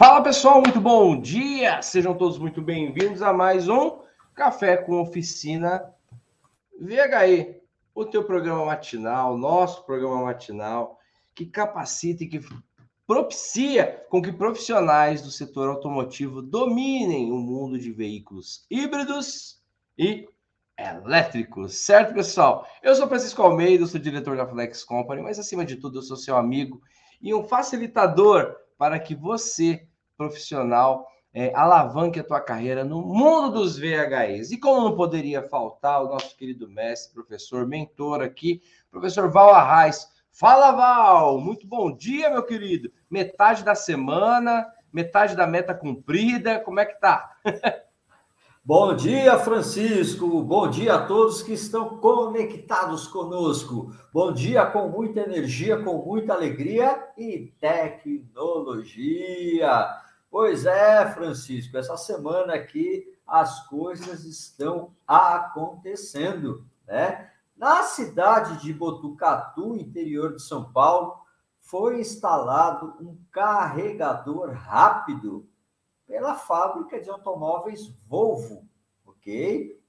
Fala 0.00 0.22
pessoal, 0.22 0.62
muito 0.62 0.80
bom 0.80 1.20
dia! 1.20 1.82
Sejam 1.82 2.14
todos 2.14 2.38
muito 2.38 2.62
bem-vindos 2.62 3.20
a 3.20 3.34
mais 3.34 3.68
um 3.68 3.98
Café 4.34 4.78
com 4.78 4.98
Oficina 4.98 5.92
VHE, 6.80 7.60
o 7.94 8.06
teu 8.06 8.24
programa 8.24 8.64
matinal, 8.64 9.36
nosso 9.36 9.84
programa 9.84 10.22
matinal, 10.22 10.98
que 11.34 11.44
capacita 11.44 12.24
e 12.24 12.28
que 12.28 12.40
propicia 13.06 14.02
com 14.08 14.22
que 14.22 14.32
profissionais 14.32 15.20
do 15.20 15.30
setor 15.30 15.68
automotivo 15.68 16.40
dominem 16.40 17.30
o 17.30 17.36
mundo 17.36 17.78
de 17.78 17.92
veículos 17.92 18.64
híbridos 18.70 19.60
e 19.98 20.26
elétricos, 20.78 21.74
certo, 21.74 22.14
pessoal? 22.14 22.66
Eu 22.82 22.94
sou 22.94 23.06
Francisco 23.06 23.42
Almeida, 23.42 23.84
sou 23.84 24.00
diretor 24.00 24.34
da 24.34 24.46
Flex 24.46 24.82
Company, 24.82 25.20
mas 25.20 25.38
acima 25.38 25.62
de 25.62 25.76
tudo 25.76 25.98
eu 25.98 26.02
sou 26.02 26.16
seu 26.16 26.38
amigo 26.38 26.80
e 27.20 27.34
um 27.34 27.44
facilitador 27.44 28.56
para 28.78 28.98
que 28.98 29.14
você 29.14 29.86
profissional 30.20 31.08
é, 31.32 31.50
alavanque 31.54 32.20
a 32.20 32.24
tua 32.24 32.42
carreira 32.42 32.84
no 32.84 33.00
mundo 33.00 33.52
dos 33.52 33.78
VHEs. 33.78 34.50
E 34.50 34.58
como 34.58 34.82
não 34.82 34.94
poderia 34.94 35.42
faltar 35.42 36.04
o 36.04 36.08
nosso 36.10 36.36
querido 36.36 36.68
mestre, 36.68 37.14
professor, 37.14 37.66
mentor 37.66 38.20
aqui, 38.20 38.60
professor 38.90 39.30
Val 39.30 39.54
Arraes. 39.54 40.06
Fala, 40.30 40.72
Val! 40.72 41.40
Muito 41.40 41.66
bom 41.66 41.96
dia, 41.96 42.28
meu 42.28 42.42
querido. 42.42 42.92
Metade 43.08 43.64
da 43.64 43.74
semana, 43.74 44.66
metade 44.92 45.34
da 45.34 45.46
meta 45.46 45.72
cumprida, 45.74 46.60
como 46.60 46.80
é 46.80 46.84
que 46.84 47.00
tá? 47.00 47.30
Bom 48.62 48.94
dia, 48.94 49.38
Francisco. 49.38 50.42
Bom 50.42 50.68
dia 50.68 50.96
a 50.96 51.06
todos 51.06 51.42
que 51.42 51.54
estão 51.54 51.96
conectados 51.98 53.08
conosco. 53.08 53.90
Bom 54.12 54.34
dia 54.34 54.66
com 54.66 54.86
muita 54.86 55.20
energia, 55.20 55.82
com 55.82 55.96
muita 56.04 56.34
alegria 56.34 57.08
e 57.16 57.54
tecnologia. 57.58 58.28
Pois 60.30 60.64
é, 60.64 61.10
Francisco, 61.12 61.76
essa 61.76 61.96
semana 61.96 62.54
aqui 62.54 63.04
as 63.26 63.66
coisas 63.66 64.24
estão 64.24 64.94
acontecendo, 65.06 66.64
né? 66.86 67.30
Na 67.56 67.82
cidade 67.82 68.60
de 68.62 68.72
Botucatu, 68.72 69.76
interior 69.76 70.34
de 70.34 70.42
São 70.42 70.72
Paulo, 70.72 71.20
foi 71.60 72.00
instalado 72.00 72.94
um 73.00 73.18
carregador 73.30 74.52
rápido 74.52 75.46
pela 76.06 76.34
fábrica 76.34 77.00
de 77.00 77.10
automóveis 77.10 77.88
Volvo, 78.08 78.66
ok? 79.04 79.80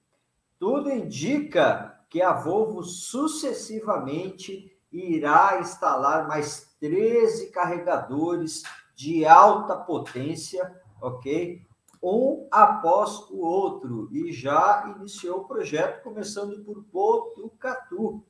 Tudo 0.60 0.92
indica 0.92 2.04
que 2.10 2.22
a 2.22 2.34
Volvo 2.34 2.84
sucessivamente 2.84 4.76
irá 4.92 5.60
instalar 5.60 6.28
mais 6.28 6.76
13 6.80 7.52
carregadores 7.52 8.64
de 9.02 9.26
alta 9.26 9.76
potência, 9.76 10.80
ok? 11.02 11.60
Um 12.04 12.48
após 12.52 13.28
o 13.32 13.40
outro, 13.40 14.08
e 14.12 14.32
já 14.32 14.96
iniciou 14.96 15.40
o 15.40 15.48
projeto, 15.48 16.04
começando 16.04 16.64
por 16.64 16.84
Botucatu. 16.84 18.24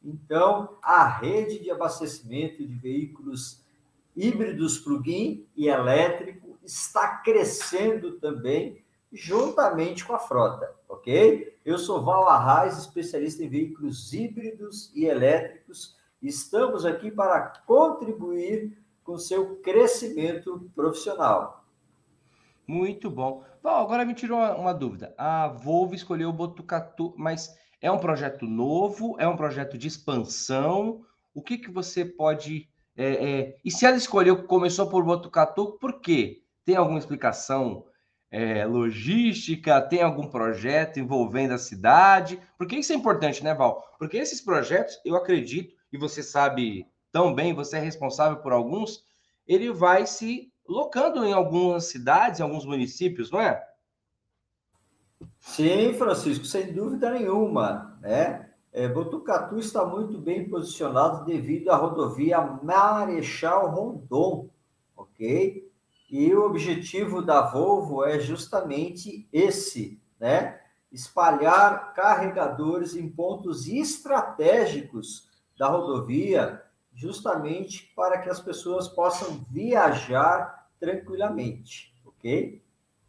Então, 0.00 0.76
a 0.80 1.04
rede 1.04 1.58
de 1.58 1.72
abastecimento 1.72 2.64
de 2.64 2.72
veículos 2.72 3.64
híbridos 4.14 4.78
plug-in 4.78 5.44
e 5.56 5.66
elétrico 5.66 6.56
está 6.62 7.16
crescendo 7.16 8.12
também, 8.20 8.80
juntamente 9.12 10.04
com 10.04 10.14
a 10.14 10.20
frota, 10.20 10.72
ok? 10.88 11.58
Eu 11.64 11.78
sou 11.78 12.00
Val 12.00 12.28
Arraes, 12.28 12.78
especialista 12.78 13.42
em 13.42 13.48
veículos 13.48 14.12
híbridos 14.12 14.92
e 14.94 15.04
elétricos. 15.04 15.96
Estamos 16.22 16.86
aqui 16.86 17.10
para 17.10 17.40
contribuir 17.66 18.81
com 19.04 19.18
seu 19.18 19.56
crescimento 19.56 20.70
profissional. 20.74 21.64
Muito 22.66 23.10
bom. 23.10 23.44
Bom, 23.62 23.70
agora 23.70 24.04
me 24.04 24.14
tirou 24.14 24.38
uma, 24.38 24.54
uma 24.54 24.74
dúvida. 24.74 25.14
A 25.18 25.48
Volvo 25.48 25.94
escolheu 25.94 26.28
o 26.30 26.32
Botucatu, 26.32 27.14
mas 27.16 27.54
é 27.80 27.90
um 27.90 27.98
projeto 27.98 28.46
novo? 28.46 29.16
É 29.18 29.26
um 29.26 29.36
projeto 29.36 29.76
de 29.76 29.88
expansão? 29.88 31.04
O 31.34 31.42
que, 31.42 31.58
que 31.58 31.70
você 31.70 32.04
pode... 32.04 32.68
É, 32.96 33.30
é... 33.30 33.56
E 33.64 33.70
se 33.70 33.84
ela 33.84 33.96
escolheu, 33.96 34.44
começou 34.44 34.88
por 34.88 35.04
Botucatu, 35.04 35.78
por 35.78 36.00
quê? 36.00 36.42
Tem 36.64 36.76
alguma 36.76 36.98
explicação 36.98 37.84
é, 38.30 38.64
logística? 38.64 39.80
Tem 39.80 40.02
algum 40.02 40.28
projeto 40.28 41.00
envolvendo 41.00 41.52
a 41.52 41.58
cidade? 41.58 42.40
Porque 42.56 42.76
isso 42.76 42.92
é 42.92 42.96
importante, 42.96 43.42
né, 43.42 43.54
Val? 43.54 43.82
Porque 43.98 44.16
esses 44.16 44.40
projetos, 44.40 45.00
eu 45.04 45.16
acredito, 45.16 45.74
e 45.92 45.98
você 45.98 46.22
sabe 46.22 46.86
tão 47.12 47.34
bem, 47.34 47.54
você 47.54 47.76
é 47.76 47.80
responsável 47.80 48.38
por 48.38 48.52
alguns, 48.52 49.04
ele 49.46 49.70
vai 49.70 50.06
se 50.06 50.50
locando 50.66 51.24
em 51.24 51.32
algumas 51.32 51.84
cidades, 51.84 52.40
em 52.40 52.42
alguns 52.42 52.64
municípios, 52.64 53.30
não 53.30 53.40
é? 53.40 53.62
Sim, 55.38 55.92
Francisco, 55.94 56.44
sem 56.44 56.72
dúvida 56.72 57.10
nenhuma, 57.10 57.98
né? 58.00 58.48
É, 58.72 58.88
Botucatu 58.88 59.58
está 59.58 59.84
muito 59.84 60.16
bem 60.16 60.48
posicionado 60.48 61.26
devido 61.26 61.68
à 61.68 61.76
rodovia 61.76 62.40
Marechal 62.40 63.68
Rondon, 63.70 64.48
ok? 64.96 65.70
E 66.10 66.34
o 66.34 66.46
objetivo 66.46 67.20
da 67.20 67.42
Volvo 67.42 68.04
é 68.04 68.18
justamente 68.18 69.28
esse, 69.30 70.00
né? 70.18 70.58
Espalhar 70.90 71.92
carregadores 71.92 72.96
em 72.96 73.08
pontos 73.08 73.66
estratégicos 73.66 75.28
da 75.58 75.68
rodovia 75.68 76.62
justamente 76.94 77.92
para 77.96 78.18
que 78.18 78.28
as 78.28 78.40
pessoas 78.40 78.88
possam 78.88 79.44
viajar 79.50 80.68
tranquilamente, 80.78 81.94
ok? 82.04 82.62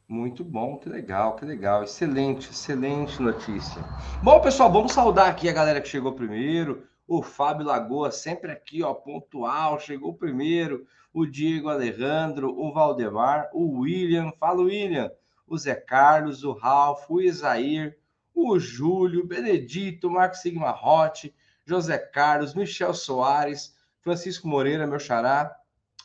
Muito 0.08 0.44
bom, 0.44 0.78
que 0.78 0.90
legal, 0.90 1.36
que 1.36 1.46
legal. 1.46 1.84
Excelente, 1.84 2.50
excelente 2.50 3.22
notícia. 3.22 3.82
Bom, 4.22 4.40
pessoal, 4.42 4.72
vamos 4.72 4.92
saudar 4.92 5.30
aqui 5.30 5.50
a 5.50 5.54
galera 5.54 5.82
que 5.82 5.88
chegou 5.88 6.14
primeiro. 6.14 6.86
O 7.08 7.22
Fábio 7.22 7.66
Lagoa, 7.66 8.12
sempre 8.12 8.52
aqui, 8.52 8.84
ó, 8.84 8.94
pontual, 8.94 9.80
chegou 9.80 10.14
primeiro. 10.14 10.86
O 11.14 11.26
Diego 11.26 11.70
Alejandro, 11.70 12.54
o 12.58 12.72
Valdemar, 12.74 13.50
o 13.54 13.80
William, 13.80 14.32
fala 14.40 14.62
William, 14.62 15.12
o 15.48 15.58
Zé 15.58 15.76
Carlos, 15.76 16.44
o 16.44 16.54
Ralf, 16.54 17.10
o 17.10 17.22
Isair, 17.22 17.98
o 18.34 18.58
Júlio, 18.58 19.22
o 19.22 19.28
Benedito, 19.28 20.08
o 20.08 20.12
Marcos 20.12 20.42
Sigma 20.42 20.72
Rotti, 20.72 21.34
José 21.66 21.98
Carlos, 21.98 22.54
Michel 22.54 22.94
Soares, 22.94 23.73
Francisco 24.04 24.48
Moreira, 24.48 24.86
meu 24.86 25.00
xará, 25.00 25.56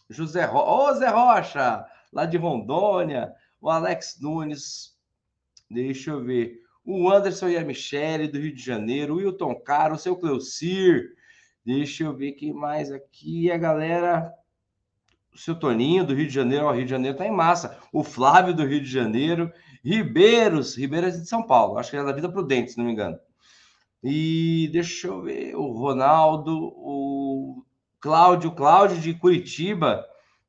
José 0.09 0.44
Ro... 0.44 0.60
Ô, 0.60 0.94
Zé 0.94 1.09
Rocha, 1.09 1.84
lá 2.12 2.25
de 2.25 2.36
Rondônia, 2.36 3.32
o 3.60 3.69
Alex 3.69 4.19
Nunes, 4.20 4.97
deixa 5.69 6.12
eu 6.12 6.22
ver, 6.25 6.60
o 6.84 7.10
Anderson 7.10 7.48
e 7.48 7.56
a 7.56 7.64
Michele, 7.64 8.28
do 8.28 8.38
Rio 8.38 8.54
de 8.54 8.62
Janeiro, 8.62 9.14
o 9.14 9.16
Wilton 9.16 9.54
Caro, 9.56 9.97
o 9.97 9.98
seu 9.98 10.16
Cleucir, 10.16 11.08
deixa 11.64 12.04
eu 12.04 12.16
ver 12.16 12.32
quem 12.32 12.53
mais 12.53 12.92
aqui, 12.92 13.50
a 13.50 13.58
galera, 13.58 14.32
o 15.34 15.38
seu 15.38 15.58
Toninho, 15.58 16.06
do 16.06 16.14
Rio 16.14 16.28
de 16.28 16.32
Janeiro, 16.32 16.66
o 16.66 16.72
Rio 16.72 16.84
de 16.84 16.91
Janeiro 16.91 17.19
tá 17.19 17.26
em 17.26 17.32
massa, 17.32 17.78
o 17.92 18.04
Flávio, 18.04 18.54
do 18.54 18.64
Rio 18.64 18.81
de 18.81 18.91
Janeiro, 18.91 19.53
Ribeiros, 19.84 20.76
Ribeiros 20.76 21.20
de 21.20 21.28
São 21.28 21.42
Paulo, 21.42 21.78
acho 21.78 21.91
que 21.91 21.97
é 21.97 22.04
da 22.04 22.12
Vida 22.12 22.31
Prudente, 22.31 22.70
se 22.70 22.78
não 22.78 22.84
me 22.84 22.92
engano. 22.92 23.19
E 24.03 24.70
deixa 24.72 25.08
eu 25.08 25.20
ver, 25.20 25.56
o 25.56 25.72
Ronaldo, 25.72 26.56
o 26.56 27.64
Cláudio, 28.00 28.53
Cláudio 28.53 29.00
de 29.00 29.12
Curitiba, 29.12 30.06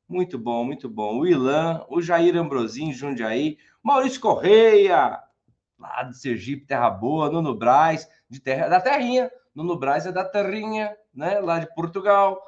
muito 0.07 0.37
bom, 0.37 0.63
muito 0.63 0.87
bom. 0.87 1.19
O 1.19 1.27
Ilan, 1.27 1.83
o 1.89 2.01
Jair 2.01 2.35
Ambrosim, 2.35 2.93
Jundiaí, 2.93 3.57
Maurício 3.81 4.21
Correia, 4.21 5.19
lá 5.79 6.03
de 6.03 6.17
Sergipe, 6.17 6.65
Terra 6.65 6.89
Boa, 6.89 7.31
Nuno 7.31 7.55
Braz, 7.55 8.07
de 8.29 8.39
terra, 8.39 8.67
da 8.67 8.79
Terrinha. 8.79 9.31
Nuno 9.55 9.77
Braz 9.77 10.05
é 10.05 10.11
da 10.11 10.23
Terrinha, 10.23 10.95
né? 11.13 11.39
Lá 11.39 11.59
de 11.59 11.73
Portugal. 11.73 12.39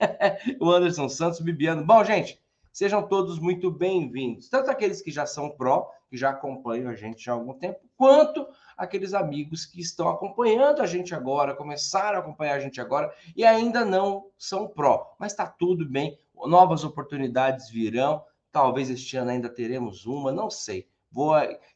o 0.60 0.70
Anderson 0.70 1.08
Santos, 1.08 1.40
Bibiano. 1.40 1.84
Bom, 1.84 2.02
gente, 2.02 2.40
sejam 2.72 3.06
todos 3.06 3.38
muito 3.38 3.70
bem-vindos. 3.70 4.48
Tanto 4.48 4.70
aqueles 4.70 5.02
que 5.02 5.10
já 5.10 5.26
são 5.26 5.50
pró, 5.50 5.90
que 6.08 6.16
já 6.16 6.30
acompanham 6.30 6.90
a 6.90 6.94
gente 6.94 7.22
já 7.22 7.32
há 7.32 7.34
algum 7.34 7.54
tempo, 7.54 7.80
quanto 7.96 8.46
aqueles 8.80 9.12
amigos 9.12 9.66
que 9.66 9.78
estão 9.78 10.08
acompanhando 10.08 10.80
a 10.80 10.86
gente 10.86 11.14
agora, 11.14 11.54
começaram 11.54 12.16
a 12.16 12.20
acompanhar 12.22 12.54
a 12.54 12.60
gente 12.60 12.80
agora 12.80 13.12
e 13.36 13.44
ainda 13.44 13.84
não 13.84 14.28
são 14.38 14.66
pró. 14.66 15.14
Mas 15.18 15.32
está 15.32 15.46
tudo 15.46 15.86
bem, 15.86 16.18
novas 16.46 16.82
oportunidades 16.82 17.68
virão. 17.68 18.24
Talvez 18.50 18.88
este 18.88 19.18
ano 19.18 19.32
ainda 19.32 19.50
teremos 19.50 20.06
uma, 20.06 20.32
não 20.32 20.48
sei. 20.48 20.88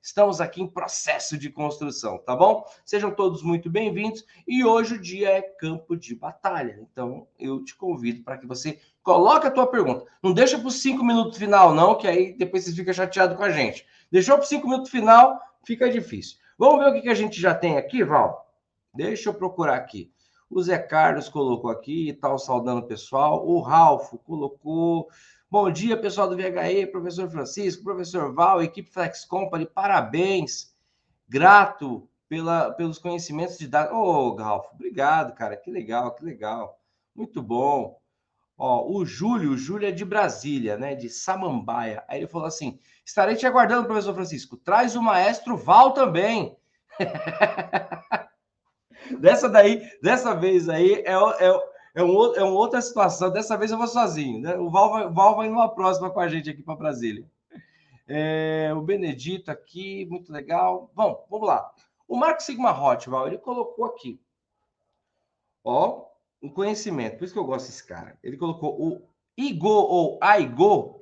Estamos 0.01 0.41
aqui 0.41 0.63
em 0.63 0.67
processo 0.67 1.37
de 1.37 1.51
construção, 1.51 2.17
tá 2.19 2.35
bom? 2.35 2.65
Sejam 2.87 3.11
todos 3.11 3.43
muito 3.43 3.69
bem-vindos. 3.69 4.25
E 4.49 4.65
hoje 4.65 4.95
o 4.95 5.01
dia 5.01 5.29
é 5.29 5.43
campo 5.43 5.95
de 5.95 6.15
batalha. 6.15 6.79
Então 6.81 7.29
eu 7.39 7.63
te 7.63 7.77
convido 7.77 8.23
para 8.23 8.39
que 8.39 8.47
você 8.47 8.81
coloque 9.03 9.47
a 9.47 9.51
tua 9.51 9.67
pergunta. 9.67 10.07
Não 10.23 10.33
deixa 10.33 10.59
para 10.59 10.69
os 10.69 10.81
cinco 10.81 11.05
minutos 11.05 11.37
final, 11.37 11.75
não, 11.75 11.97
que 11.97 12.07
aí 12.07 12.33
depois 12.33 12.65
você 12.65 12.73
fica 12.73 12.95
chateado 12.95 13.37
com 13.37 13.43
a 13.43 13.51
gente. 13.51 13.85
Deixou 14.11 14.37
para 14.37 14.45
os 14.45 14.49
cinco 14.49 14.69
minutos 14.69 14.91
final, 14.91 15.39
fica 15.67 15.91
difícil. 15.91 16.43
Vamos 16.57 16.85
ver 16.85 16.91
o 16.91 16.93
que, 16.95 17.03
que 17.03 17.09
a 17.09 17.15
gente 17.15 17.41
já 17.41 17.53
tem 17.53 17.77
aqui, 17.77 18.05
Val? 18.05 18.49
Deixa 18.95 19.29
eu 19.29 19.35
procurar 19.35 19.75
aqui. 19.75 20.13
O 20.49 20.63
Zé 20.63 20.79
Carlos 20.79 21.29
colocou 21.29 21.69
aqui, 21.71 22.13
tal, 22.13 22.39
saudando 22.39 22.81
o 22.81 22.87
pessoal. 22.87 23.45
O 23.45 23.61
Ralfo 23.61 24.19
colocou. 24.19 25.09
Bom 25.51 25.69
dia, 25.69 25.97
pessoal 25.97 26.29
do 26.29 26.37
VHE, 26.37 26.87
professor 26.87 27.29
Francisco, 27.29 27.83
professor 27.83 28.33
Val, 28.33 28.63
equipe 28.63 28.89
Flex 28.89 29.25
Company, 29.25 29.67
parabéns. 29.67 30.73
Grato 31.29 32.09
pela, 32.29 32.71
pelos 32.73 32.99
conhecimentos 32.99 33.59
de 33.59 33.67
dados. 33.67 33.93
Ô, 33.93 34.29
oh, 34.29 34.35
Ralfo, 34.37 34.75
obrigado, 34.75 35.35
cara. 35.35 35.57
Que 35.57 35.73
legal, 35.73 36.15
que 36.15 36.25
legal. 36.25 36.79
Muito 37.15 37.43
bom. 37.43 37.99
Ó, 38.57 38.89
o 38.89 39.05
Júlio, 39.05 39.53
o 39.53 39.57
Júlio 39.57 39.89
é 39.89 39.93
de 39.93 40.05
Brasília, 40.05 40.77
né? 40.77 40.95
De 40.95 41.09
Samambaia. 41.09 42.05
Aí 42.07 42.21
ele 42.21 42.29
falou 42.29 42.47
assim: 42.47 42.79
estarei 43.05 43.35
te 43.35 43.47
aguardando, 43.47 43.87
professor 43.87 44.15
Francisco. 44.15 44.57
Traz 44.57 44.95
o 44.95 45.03
maestro 45.03 45.57
Val 45.57 45.93
também. 45.93 46.57
dessa 49.19 49.49
daí, 49.49 49.83
dessa 50.01 50.35
vez 50.35 50.69
aí 50.69 51.03
é, 51.05 51.13
é, 51.13 51.61
é, 51.97 52.03
um, 52.03 52.37
é 52.37 52.45
uma 52.45 52.55
outra 52.55 52.81
situação. 52.81 53.31
Dessa 53.31 53.57
vez 53.57 53.73
eu 53.73 53.79
vou 53.79 53.89
sozinho, 53.89 54.41
né? 54.41 54.57
O 54.57 54.71
Val 54.71 54.91
vai, 54.91 55.09
Val 55.09 55.37
vai 55.37 55.49
numa 55.49 55.75
próxima 55.75 56.11
com 56.11 56.21
a 56.21 56.29
gente 56.29 56.49
aqui 56.49 56.63
para 56.63 56.77
Brasília. 56.77 57.27
É, 58.07 58.71
o 58.75 58.83
Benedito 58.83 59.51
aqui, 59.51 60.07
muito 60.07 60.33
legal. 60.33 60.93
Bom, 60.95 61.27
vamos 61.29 61.49
lá. 61.49 61.73
O 62.07 62.17
Marco 62.17 62.43
Sigma 62.43 62.71
Hot, 62.71 63.11
Val, 63.11 63.27
ele 63.27 63.39
colocou 63.39 63.87
aqui. 63.87 64.21
Ó, 65.65 66.05
um 66.45 66.51
conhecimento. 66.51 67.17
Por 67.17 67.25
isso 67.25 67.33
que 67.33 67.39
eu 67.41 67.47
gosto 67.47 67.67
desse 67.67 67.83
cara. 67.83 68.19
Ele 68.23 68.37
colocou 68.37 68.79
o 68.79 69.03
Igo 69.37 69.69
ou 69.69 70.19
Aigo 70.21 71.01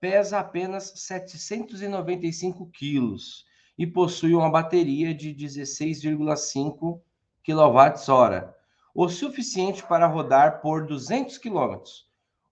pesa 0.00 0.38
apenas 0.38 0.92
795 0.96 2.66
quilos 2.70 3.44
e 3.76 3.86
possui 3.86 4.34
uma 4.34 4.50
bateria 4.50 5.14
de 5.14 5.34
16,5 5.34 7.00
kWh, 7.44 8.54
o 8.94 9.08
suficiente 9.08 9.82
para 9.86 10.06
rodar 10.06 10.60
por 10.60 10.86
200 10.86 11.36
km. 11.38 11.76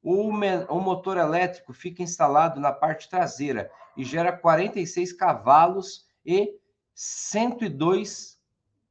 O, 0.02 0.28
o 0.28 0.80
motor 0.80 1.16
elétrico 1.16 1.72
fica 1.72 2.02
instalado 2.02 2.60
na 2.60 2.70
parte 2.70 3.08
traseira 3.08 3.70
e 3.96 4.04
gera 4.04 4.30
46 4.30 5.12
cavalos 5.14 6.06
e 6.24 6.54
102 6.94 8.38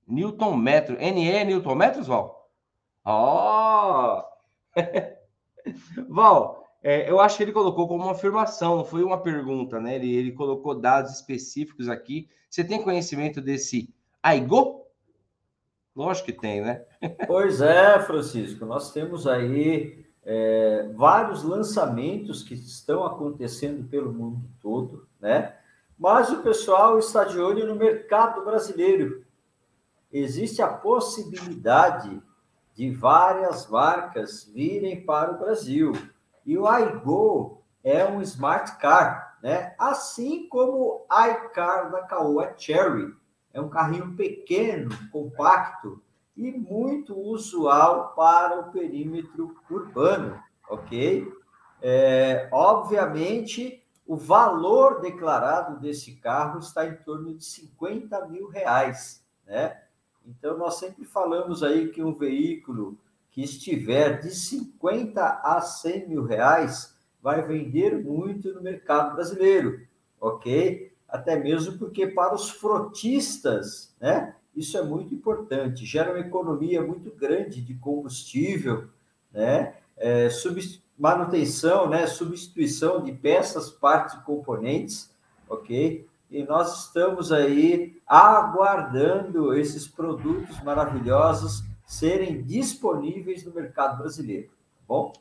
Newton 0.07 0.57
metro. 0.57 0.97
NE 0.97 1.43
Newton 1.45 1.75
metros, 1.75 2.07
Val? 2.07 2.44
Ó! 3.05 4.23
Val, 6.09 6.65
é, 6.83 7.09
eu 7.09 7.19
acho 7.19 7.37
que 7.37 7.43
ele 7.43 7.51
colocou 7.51 7.87
como 7.87 8.03
uma 8.03 8.11
afirmação, 8.11 8.77
não 8.77 8.85
foi 8.85 9.03
uma 9.03 9.21
pergunta, 9.21 9.79
né? 9.79 9.95
Ele, 9.95 10.13
ele 10.13 10.31
colocou 10.31 10.79
dados 10.79 11.13
específicos 11.13 11.87
aqui. 11.87 12.27
Você 12.49 12.63
tem 12.63 12.83
conhecimento 12.83 13.39
desse 13.41 13.93
AIGO? 14.21 14.85
Lógico 15.95 16.27
que 16.27 16.33
tem, 16.33 16.61
né? 16.61 16.83
pois 17.27 17.61
é, 17.61 17.99
Francisco. 17.99 18.65
Nós 18.65 18.91
temos 18.91 19.25
aí 19.25 20.05
é, 20.23 20.89
vários 20.95 21.43
lançamentos 21.43 22.43
que 22.43 22.53
estão 22.53 23.05
acontecendo 23.05 23.87
pelo 23.87 24.11
mundo 24.11 24.49
todo, 24.59 25.07
né? 25.19 25.55
Mas 25.97 26.29
o 26.31 26.41
pessoal 26.41 26.99
está 26.99 27.23
de 27.23 27.39
olho 27.39 27.65
no 27.65 27.75
mercado 27.75 28.43
brasileiro. 28.43 29.23
Existe 30.11 30.61
a 30.61 30.67
possibilidade 30.67 32.21
de 32.75 32.91
várias 32.91 33.67
marcas 33.69 34.43
virem 34.53 35.05
para 35.05 35.31
o 35.31 35.39
Brasil. 35.39 35.93
E 36.45 36.57
o 36.57 36.67
iGo 36.77 37.61
é 37.81 38.05
um 38.05 38.21
smart 38.21 38.77
car, 38.77 39.37
né? 39.41 39.73
Assim 39.79 40.47
como 40.49 40.77
o 40.77 41.05
iCar 41.29 41.89
da 41.89 42.01
Caoa 42.01 42.53
Cherry. 42.57 43.13
É 43.53 43.61
um 43.61 43.69
carrinho 43.69 44.13
pequeno, 44.15 44.89
compacto 45.09 46.03
e 46.35 46.51
muito 46.51 47.17
usual 47.17 48.13
para 48.13 48.59
o 48.59 48.71
perímetro 48.71 49.55
urbano, 49.71 50.37
ok? 50.69 51.31
É, 51.81 52.49
obviamente, 52.51 53.81
o 54.05 54.17
valor 54.17 54.99
declarado 54.99 55.79
desse 55.79 56.17
carro 56.17 56.59
está 56.59 56.85
em 56.85 56.95
torno 56.97 57.33
de 57.33 57.45
50 57.45 58.27
mil 58.27 58.49
reais, 58.49 59.25
né? 59.45 59.81
Então, 60.27 60.57
nós 60.57 60.75
sempre 60.75 61.05
falamos 61.05 61.63
aí 61.63 61.89
que 61.89 62.03
um 62.03 62.13
veículo 62.13 62.97
que 63.31 63.43
estiver 63.43 64.21
de 64.21 64.33
50 64.33 65.21
a 65.21 65.61
100 65.61 66.09
mil 66.09 66.23
reais 66.23 66.95
vai 67.21 67.41
vender 67.41 68.03
muito 68.03 68.53
no 68.53 68.61
mercado 68.61 69.15
brasileiro, 69.15 69.81
ok? 70.19 70.91
Até 71.07 71.35
mesmo 71.35 71.77
porque 71.77 72.07
para 72.07 72.33
os 72.33 72.49
frotistas, 72.49 73.93
né? 73.99 74.35
Isso 74.55 74.77
é 74.77 74.83
muito 74.83 75.13
importante, 75.13 75.85
gera 75.85 76.11
uma 76.11 76.19
economia 76.19 76.81
muito 76.81 77.11
grande 77.11 77.61
de 77.61 77.73
combustível, 77.73 78.87
né? 79.31 79.75
É, 79.97 80.29
manutenção, 80.97 81.89
né? 81.89 82.07
Substituição 82.07 83.03
de 83.03 83.11
peças, 83.11 83.69
partes 83.69 84.15
e 84.15 84.23
componentes, 84.23 85.11
ok? 85.49 86.07
E 86.29 86.43
nós 86.43 86.85
estamos 86.85 87.31
aí 87.31 88.01
aguardando 88.05 89.53
esses 89.53 89.87
produtos 89.87 90.61
maravilhosos 90.61 91.63
serem 91.85 92.41
disponíveis 92.41 93.45
no 93.45 93.53
mercado 93.53 93.97
brasileiro. 93.97 94.47
Tá 94.47 94.83
bom? 94.87 95.13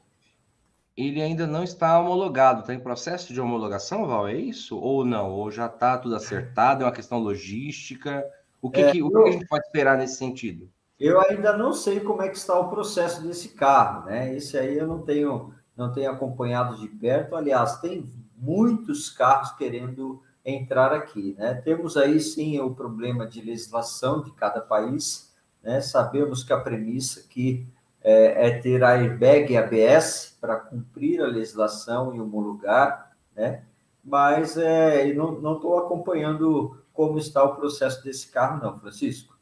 Ele 0.96 1.20
ainda 1.20 1.46
não 1.46 1.64
está 1.64 1.98
homologado, 1.98 2.60
está 2.60 2.72
em 2.72 2.80
processo 2.80 3.32
de 3.32 3.40
homologação, 3.40 4.06
Val? 4.06 4.28
É 4.28 4.34
isso? 4.34 4.78
Ou 4.78 5.04
não? 5.04 5.30
Ou 5.32 5.50
já 5.50 5.66
está 5.66 5.98
tudo 5.98 6.14
acertado? 6.14 6.82
É 6.82 6.86
uma 6.86 6.92
questão 6.92 7.18
logística? 7.18 8.24
O 8.62 8.70
que, 8.70 8.80
é, 8.80 8.92
que, 8.92 9.02
o 9.02 9.10
que 9.10 9.28
a 9.28 9.32
gente 9.32 9.46
pode 9.46 9.64
esperar 9.66 9.98
nesse 9.98 10.16
sentido? 10.16 10.70
Eu 10.98 11.20
ainda 11.20 11.56
não 11.56 11.72
sei 11.72 11.98
como 11.98 12.22
é 12.22 12.28
que 12.28 12.36
está 12.36 12.58
o 12.58 12.70
processo 12.70 13.22
desse 13.22 13.50
carro, 13.50 14.06
né? 14.06 14.34
Esse 14.36 14.56
aí 14.56 14.78
eu 14.78 14.86
não 14.86 15.02
tenho, 15.02 15.52
não 15.76 15.92
tenho 15.92 16.10
acompanhado 16.10 16.76
de 16.80 16.86
perto. 16.86 17.34
Aliás, 17.34 17.80
tem 17.80 18.08
muitos 18.36 19.10
carros 19.10 19.50
querendo 19.52 20.22
entrar 20.44 20.93
aqui. 20.93 21.35
Né? 21.38 21.55
Temos 21.55 21.96
aí 21.96 22.20
sim 22.20 22.61
o 22.61 22.75
problema 22.75 23.26
de 23.26 23.41
legislação 23.41 24.23
de 24.23 24.31
cada 24.32 24.61
país. 24.61 25.32
Né? 25.62 25.81
Sabemos 25.81 26.44
que 26.44 26.52
a 26.52 26.61
premissa 26.61 27.20
aqui 27.20 27.67
é, 28.02 28.49
é 28.49 28.58
ter 28.58 28.85
airbag 28.85 29.52
e 29.52 29.56
ABS 29.56 30.37
para 30.41 30.56
cumprir 30.56 31.23
a 31.23 31.26
legislação 31.26 32.14
e 32.14 32.20
homologar, 32.20 33.17
né? 33.35 33.64
mas 34.05 34.58
é, 34.58 35.12
não 35.14 35.55
estou 35.55 35.79
acompanhando 35.79 36.79
como 36.93 37.19
está 37.19 37.43
o 37.43 37.56
processo 37.56 38.05
desse 38.05 38.31
carro, 38.31 38.62
não, 38.62 38.79
Francisco. 38.79 39.35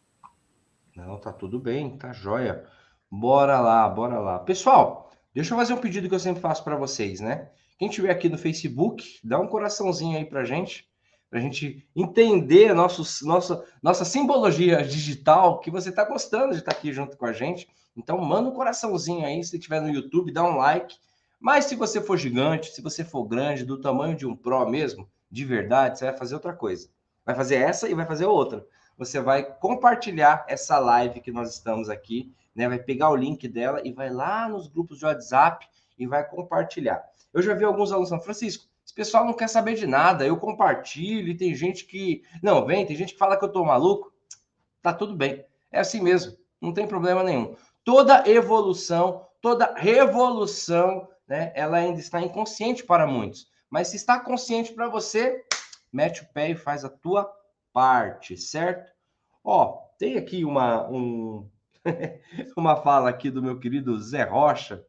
Não, 0.94 1.18
tá 1.18 1.32
tudo 1.32 1.58
bem, 1.58 1.96
tá 1.96 2.12
jóia. 2.12 2.64
Bora 3.10 3.58
lá, 3.60 3.88
bora 3.88 4.18
lá. 4.18 4.38
Pessoal, 4.38 5.10
deixa 5.34 5.52
eu 5.52 5.58
fazer 5.58 5.74
um 5.74 5.80
pedido 5.80 6.08
que 6.08 6.14
eu 6.14 6.20
sempre 6.20 6.40
faço 6.40 6.62
para 6.62 6.76
vocês, 6.76 7.20
né? 7.20 7.50
Quem 7.78 7.88
estiver 7.88 8.10
aqui 8.10 8.28
no 8.28 8.38
Facebook, 8.38 9.18
dá 9.24 9.40
um 9.40 9.48
coraçãozinho 9.48 10.16
aí 10.16 10.24
para 10.24 10.44
gente 10.44 10.91
para 11.32 11.38
a 11.38 11.42
gente 11.42 11.82
entender 11.96 12.74
nossa, 12.74 13.64
nossa 13.82 14.04
simbologia 14.04 14.84
digital, 14.84 15.60
que 15.60 15.70
você 15.70 15.88
está 15.88 16.04
gostando 16.04 16.52
de 16.52 16.58
estar 16.58 16.72
tá 16.72 16.76
aqui 16.76 16.92
junto 16.92 17.16
com 17.16 17.24
a 17.24 17.32
gente. 17.32 17.66
Então, 17.96 18.18
manda 18.18 18.50
um 18.50 18.52
coraçãozinho 18.52 19.24
aí, 19.24 19.42
se 19.42 19.56
estiver 19.56 19.80
no 19.80 19.88
YouTube, 19.88 20.30
dá 20.30 20.44
um 20.44 20.58
like. 20.58 20.94
Mas 21.40 21.64
se 21.64 21.74
você 21.74 22.02
for 22.02 22.18
gigante, 22.18 22.70
se 22.70 22.82
você 22.82 23.02
for 23.02 23.24
grande, 23.24 23.64
do 23.64 23.80
tamanho 23.80 24.14
de 24.14 24.26
um 24.26 24.36
Pro 24.36 24.68
mesmo, 24.68 25.08
de 25.30 25.42
verdade, 25.46 25.98
você 25.98 26.04
vai 26.04 26.14
fazer 26.18 26.34
outra 26.34 26.52
coisa. 26.52 26.90
Vai 27.24 27.34
fazer 27.34 27.54
essa 27.54 27.88
e 27.88 27.94
vai 27.94 28.04
fazer 28.04 28.26
outra. 28.26 28.66
Você 28.98 29.18
vai 29.18 29.42
compartilhar 29.42 30.44
essa 30.46 30.78
live 30.78 31.22
que 31.22 31.32
nós 31.32 31.54
estamos 31.54 31.88
aqui, 31.88 32.30
né? 32.54 32.68
Vai 32.68 32.78
pegar 32.78 33.08
o 33.08 33.16
link 33.16 33.48
dela 33.48 33.80
e 33.82 33.90
vai 33.90 34.10
lá 34.10 34.50
nos 34.50 34.68
grupos 34.68 34.98
de 34.98 35.06
WhatsApp 35.06 35.66
e 35.98 36.06
vai 36.06 36.28
compartilhar. 36.28 37.02
Eu 37.32 37.40
já 37.40 37.54
vi 37.54 37.64
alguns 37.64 37.90
alunos 37.90 38.10
falando, 38.10 38.24
Francisco, 38.24 38.66
esse 38.92 38.94
pessoal 38.94 39.24
não 39.24 39.32
quer 39.32 39.48
saber 39.48 39.74
de 39.74 39.86
nada. 39.86 40.26
Eu 40.26 40.36
compartilho 40.36 41.28
e 41.28 41.36
tem 41.36 41.54
gente 41.54 41.86
que. 41.86 42.22
Não, 42.42 42.66
vem, 42.66 42.84
tem 42.84 42.94
gente 42.94 43.14
que 43.14 43.18
fala 43.18 43.38
que 43.38 43.44
eu 43.44 43.50
tô 43.50 43.64
maluco. 43.64 44.12
Tá 44.82 44.92
tudo 44.92 45.16
bem. 45.16 45.44
É 45.70 45.80
assim 45.80 46.02
mesmo. 46.02 46.36
Não 46.60 46.74
tem 46.74 46.86
problema 46.86 47.22
nenhum. 47.22 47.56
Toda 47.82 48.28
evolução, 48.28 49.26
toda 49.40 49.74
revolução, 49.76 51.08
né? 51.26 51.52
Ela 51.54 51.78
ainda 51.78 52.00
está 52.00 52.20
inconsciente 52.20 52.84
para 52.84 53.06
muitos. 53.06 53.50
Mas 53.70 53.88
se 53.88 53.96
está 53.96 54.20
consciente 54.20 54.74
para 54.74 54.88
você, 54.88 55.42
mete 55.90 56.22
o 56.22 56.28
pé 56.30 56.50
e 56.50 56.54
faz 56.54 56.84
a 56.84 56.90
tua 56.90 57.32
parte, 57.72 58.36
certo? 58.36 58.92
Ó, 59.42 59.78
tem 59.98 60.18
aqui 60.18 60.44
uma, 60.44 60.86
um, 60.90 61.48
uma 62.54 62.76
fala 62.76 63.08
aqui 63.08 63.30
do 63.30 63.42
meu 63.42 63.58
querido 63.58 63.98
Zé 63.98 64.24
Rocha, 64.24 64.84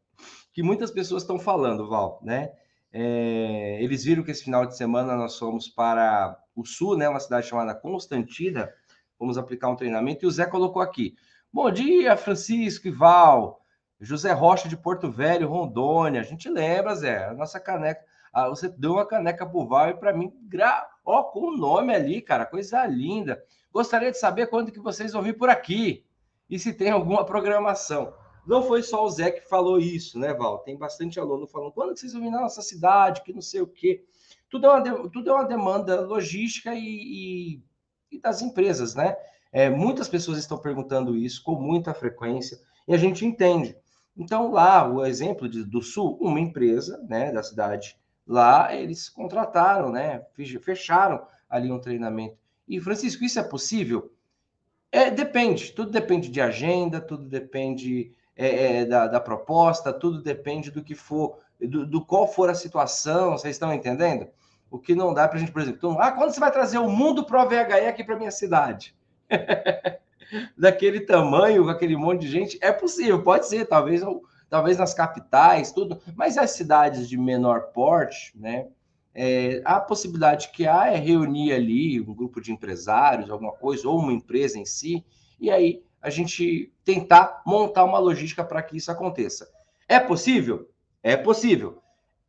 que 0.52 0.62
muitas 0.62 0.92
pessoas 0.92 1.24
estão 1.24 1.40
falando, 1.40 1.88
Val, 1.88 2.20
né? 2.22 2.52
É, 2.96 3.80
eles 3.82 4.04
viram 4.04 4.22
que 4.24 4.30
esse 4.30 4.44
final 4.44 4.68
de 4.68 4.78
semana 4.78 5.16
nós 5.16 5.38
fomos 5.40 5.68
para 5.68 6.40
o 6.56 6.64
sul, 6.64 6.96
né, 6.96 7.10
uma 7.10 7.20
cidade 7.20 7.48
chamada 7.48 7.74
Constantina, 7.74 8.72
vamos 9.20 9.36
aplicar 9.36 9.70
um 9.70 9.76
treinamento, 9.76 10.24
e 10.24 10.28
o 10.28 10.32
Zé 10.32 10.46
colocou 10.46 10.80
aqui. 10.80 11.16
Bom 11.52 11.72
dia, 11.72 12.16
Francisco 12.16 12.92
Val. 12.92 13.60
José 14.00 14.32
Rocha 14.34 14.68
de 14.68 14.76
Porto 14.76 15.10
Velho, 15.10 15.48
Rondônia. 15.48 16.22
A 16.22 16.24
gente 16.24 16.50
lembra, 16.50 16.94
Zé, 16.94 17.26
a 17.26 17.34
nossa 17.34 17.60
caneca. 17.60 18.04
Ah, 18.32 18.50
você 18.50 18.68
deu 18.68 18.94
uma 18.94 19.06
caneca 19.06 19.46
pro 19.46 19.68
Val 19.68 19.90
e 19.90 19.94
para 19.94 20.12
mim, 20.12 20.32
gra... 20.44 20.88
ó, 21.06 21.24
com 21.24 21.48
o 21.48 21.58
nome 21.58 21.96
ali, 21.96 22.22
cara, 22.22 22.46
coisa 22.46 22.86
linda. 22.86 23.44
Gostaria 23.72 24.12
de 24.12 24.18
saber 24.18 24.48
quando 24.48 24.72
que 24.72 24.80
vocês 24.80 25.14
vão 25.14 25.22
vir 25.22 25.38
por 25.38 25.50
aqui. 25.50 26.06
e 26.50 26.60
se 26.60 26.74
tem 26.74 26.92
alguma 26.92 27.26
programação. 27.26 28.14
Não 28.46 28.64
foi 28.64 28.84
só 28.84 29.06
o 29.06 29.10
Zé 29.10 29.32
que 29.32 29.48
falou 29.48 29.80
isso, 29.80 30.20
né, 30.20 30.34
Val? 30.34 30.60
Tem 30.60 30.78
bastante 30.78 31.20
aluno 31.20 31.48
falando, 31.48 31.72
quando 31.72 31.98
vocês 31.98 32.14
vão 32.14 32.22
vir 32.22 32.30
na 32.30 32.42
nossa 32.42 32.62
cidade, 32.62 33.24
que 33.24 33.34
não 33.34 33.42
sei 33.42 33.62
o 33.62 33.68
quê. 33.68 34.04
Tudo 34.50 34.68
é 34.68 34.70
uma, 34.70 35.10
tudo 35.10 35.30
é 35.30 35.34
uma 35.34 35.46
demanda 35.46 36.02
logística 36.02 36.74
e, 36.76 36.80
e, 36.80 37.64
e 38.12 38.20
das 38.20 38.42
empresas, 38.42 38.96
né? 38.96 39.16
É, 39.52 39.70
muitas 39.70 40.10
pessoas 40.10 40.38
estão 40.40 40.58
perguntando 40.58 41.16
isso 41.16 41.44
com 41.44 41.56
muita 41.56 41.94
frequência 41.94 42.60
e 42.88 42.94
a 42.94 42.98
gente 42.98 43.26
entende. 43.26 43.78
Então, 44.16 44.52
lá, 44.52 44.88
o 44.88 45.06
exemplo 45.06 45.48
de, 45.50 45.64
do 45.64 45.82
Sul, 45.82 46.18
uma 46.22 46.40
empresa 46.40 47.04
né, 47.08 47.32
da 47.32 47.42
cidade, 47.42 47.98
lá 48.28 48.76
eles 48.76 49.10
contrataram, 49.10 49.92
né, 49.92 50.26
fecharam 50.62 51.26
ali 51.50 51.72
um 51.72 51.80
treinamento. 51.80 52.38
E, 52.68 52.80
Francisco, 52.80 53.24
isso 53.24 53.40
é 53.40 53.44
possível? 53.44 54.12
É, 54.92 55.10
depende, 55.10 55.72
tudo 55.72 55.90
depende 55.90 56.30
de 56.30 56.40
agenda, 56.40 57.02
tudo 57.02 57.26
depende 57.26 58.12
é, 58.36 58.78
é, 58.82 58.86
da, 58.86 59.08
da, 59.08 59.20
proposta, 59.20 59.94
tudo 59.94 60.22
depende 60.22 60.72
do 60.72 60.84
que 60.84 60.96
for, 60.96 61.38
do, 61.60 61.86
do, 61.86 62.04
qual 62.04 62.28
for 62.28 62.50
a 62.50 62.56
situação, 62.56 63.32
vocês 63.32 63.56
estão 63.56 63.74
entendendo? 63.74 64.28
O 64.72 64.80
que 64.80 64.96
não 64.96 65.14
dá 65.14 65.28
para 65.28 65.38
a 65.38 65.40
gente, 65.40 65.52
por 65.52 65.62
exemplo, 65.62 65.98
ah, 66.00 66.12
quando 66.12 66.34
você 66.34 66.40
vai 66.40 66.52
trazer 66.52 66.80
o 66.80 66.90
mundo 66.90 67.26
pro 67.26 67.48
VHE 67.48 67.88
aqui 67.88 68.04
para 68.04 68.18
minha 68.18 68.32
cidade? 68.32 68.96
daquele 70.58 71.02
tamanho, 71.02 71.64
com 71.64 71.70
aquele 71.70 71.96
monte 71.96 72.22
de 72.22 72.28
gente, 72.30 72.58
é 72.62 72.72
possível, 72.72 73.22
pode 73.22 73.48
ser, 73.48 73.66
talvez, 73.66 74.02
talvez 74.50 74.78
nas 74.78 74.94
capitais, 74.94 75.72
tudo, 75.72 76.02
mas 76.16 76.38
as 76.38 76.52
cidades 76.52 77.08
de 77.08 77.18
menor 77.18 77.72
porte, 77.74 78.32
né? 78.36 78.68
É, 79.16 79.62
a 79.64 79.80
possibilidade 79.80 80.50
que 80.50 80.66
há 80.66 80.92
é 80.92 80.98
reunir 80.98 81.54
ali 81.54 82.02
um 82.02 82.16
grupo 82.16 82.42
de 82.42 82.52
empresários, 82.52 83.30
alguma 83.30 83.52
coisa, 83.52 83.88
ou 83.88 84.00
uma 84.00 84.12
empresa 84.12 84.58
em 84.58 84.66
si, 84.66 85.06
e 85.40 85.52
aí 85.52 85.84
a 86.04 86.10
gente 86.10 86.72
tentar 86.84 87.42
montar 87.46 87.84
uma 87.86 87.98
logística 87.98 88.44
para 88.44 88.62
que 88.62 88.78
isso 88.78 88.92
aconteça. 88.92 89.50
É 89.88 90.00
possível? 90.00 90.70
É 91.02 91.18
possível. 91.18 91.82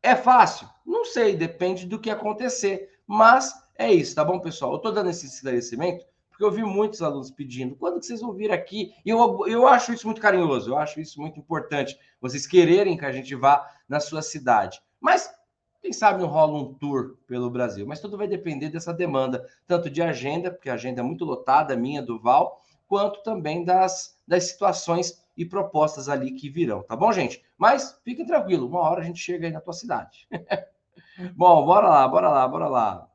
É 0.03 0.15
fácil? 0.15 0.69
Não 0.87 1.05
sei, 1.05 1.37
depende 1.37 1.85
do 1.85 1.99
que 1.99 2.09
acontecer. 2.09 2.91
Mas 3.07 3.53
é 3.77 3.93
isso, 3.93 4.15
tá 4.15 4.25
bom, 4.25 4.39
pessoal? 4.39 4.73
Eu 4.73 4.77
estou 4.77 4.93
dando 4.93 5.11
esse 5.11 5.27
esclarecimento 5.27 6.07
porque 6.35 6.45
eu 6.45 6.51
vi 6.51 6.65
muitos 6.65 7.01
alunos 7.01 7.31
pedindo, 7.31 7.77
quando 7.77 8.01
que 8.01 8.07
vocês 8.07 8.21
vão 8.21 8.33
vir 8.33 8.51
aqui? 8.51 8.93
E 9.07 9.11
eu, 9.11 9.47
eu 9.47 9.69
acho 9.69 9.93
isso 9.93 10.05
muito 10.05 10.21
carinhoso, 10.21 10.71
eu 10.71 10.77
acho 10.77 11.01
isso 11.01 11.21
muito 11.21 11.39
importante, 11.39 11.97
vocês 12.21 12.45
quererem 12.45 12.97
que 12.97 13.05
a 13.05 13.13
gente 13.13 13.33
vá 13.37 13.71
na 13.89 14.01
sua 14.01 14.21
cidade. 14.21 14.83
Mas, 15.01 15.33
quem 15.81 15.93
sabe 15.93 16.21
não 16.21 16.29
rola 16.29 16.59
um 16.59 16.75
tour 16.75 17.19
pelo 17.29 17.49
Brasil, 17.49 17.87
mas 17.87 18.01
tudo 18.01 18.19
vai 18.19 18.27
depender 18.27 18.69
dessa 18.69 18.93
demanda, 18.93 19.47
tanto 19.65 19.89
de 19.89 20.03
agenda, 20.03 20.51
porque 20.51 20.69
a 20.69 20.75
agenda 20.75 21.01
é 21.01 21.05
muito 21.05 21.25
lotada, 21.25 21.77
minha, 21.77 22.03
do 22.03 22.19
Val, 22.19 22.61
quanto 22.87 23.23
também 23.23 23.65
das, 23.65 24.19
das 24.27 24.45
situações 24.45 25.25
e 25.37 25.45
propostas 25.45 26.09
ali 26.09 26.33
que 26.33 26.49
virão, 26.49 26.83
tá 26.83 26.95
bom, 26.95 27.13
gente? 27.13 27.43
Mas 27.59 28.01
fiquem 28.05 28.27
tranquilos, 28.27 28.69
uma 28.69 28.81
hora 28.81 29.01
a 29.01 29.05
gente 29.05 29.19
chega 29.19 29.47
aí 29.47 29.53
na 29.53 29.61
tua 29.61 29.73
cidade. 29.73 30.29
bom, 31.35 31.65
bora 31.65 31.89
lá, 31.89 32.09
bora 32.09 32.29
lá, 32.29 32.49
bora 32.49 32.69
lá. 32.69 33.11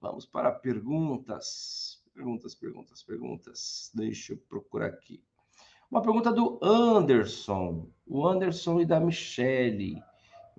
Vamos 0.00 0.24
para 0.24 0.50
perguntas. 0.50 2.02
Perguntas, 2.14 2.54
perguntas, 2.54 3.02
perguntas. 3.02 3.90
Deixa 3.94 4.32
eu 4.32 4.38
procurar 4.48 4.86
aqui. 4.86 5.22
Uma 5.90 6.02
pergunta 6.02 6.32
do 6.32 6.58
Anderson. 6.62 7.88
O 8.06 8.26
Anderson 8.26 8.80
e 8.80 8.86
da 8.86 8.98
Michele. 8.98 10.02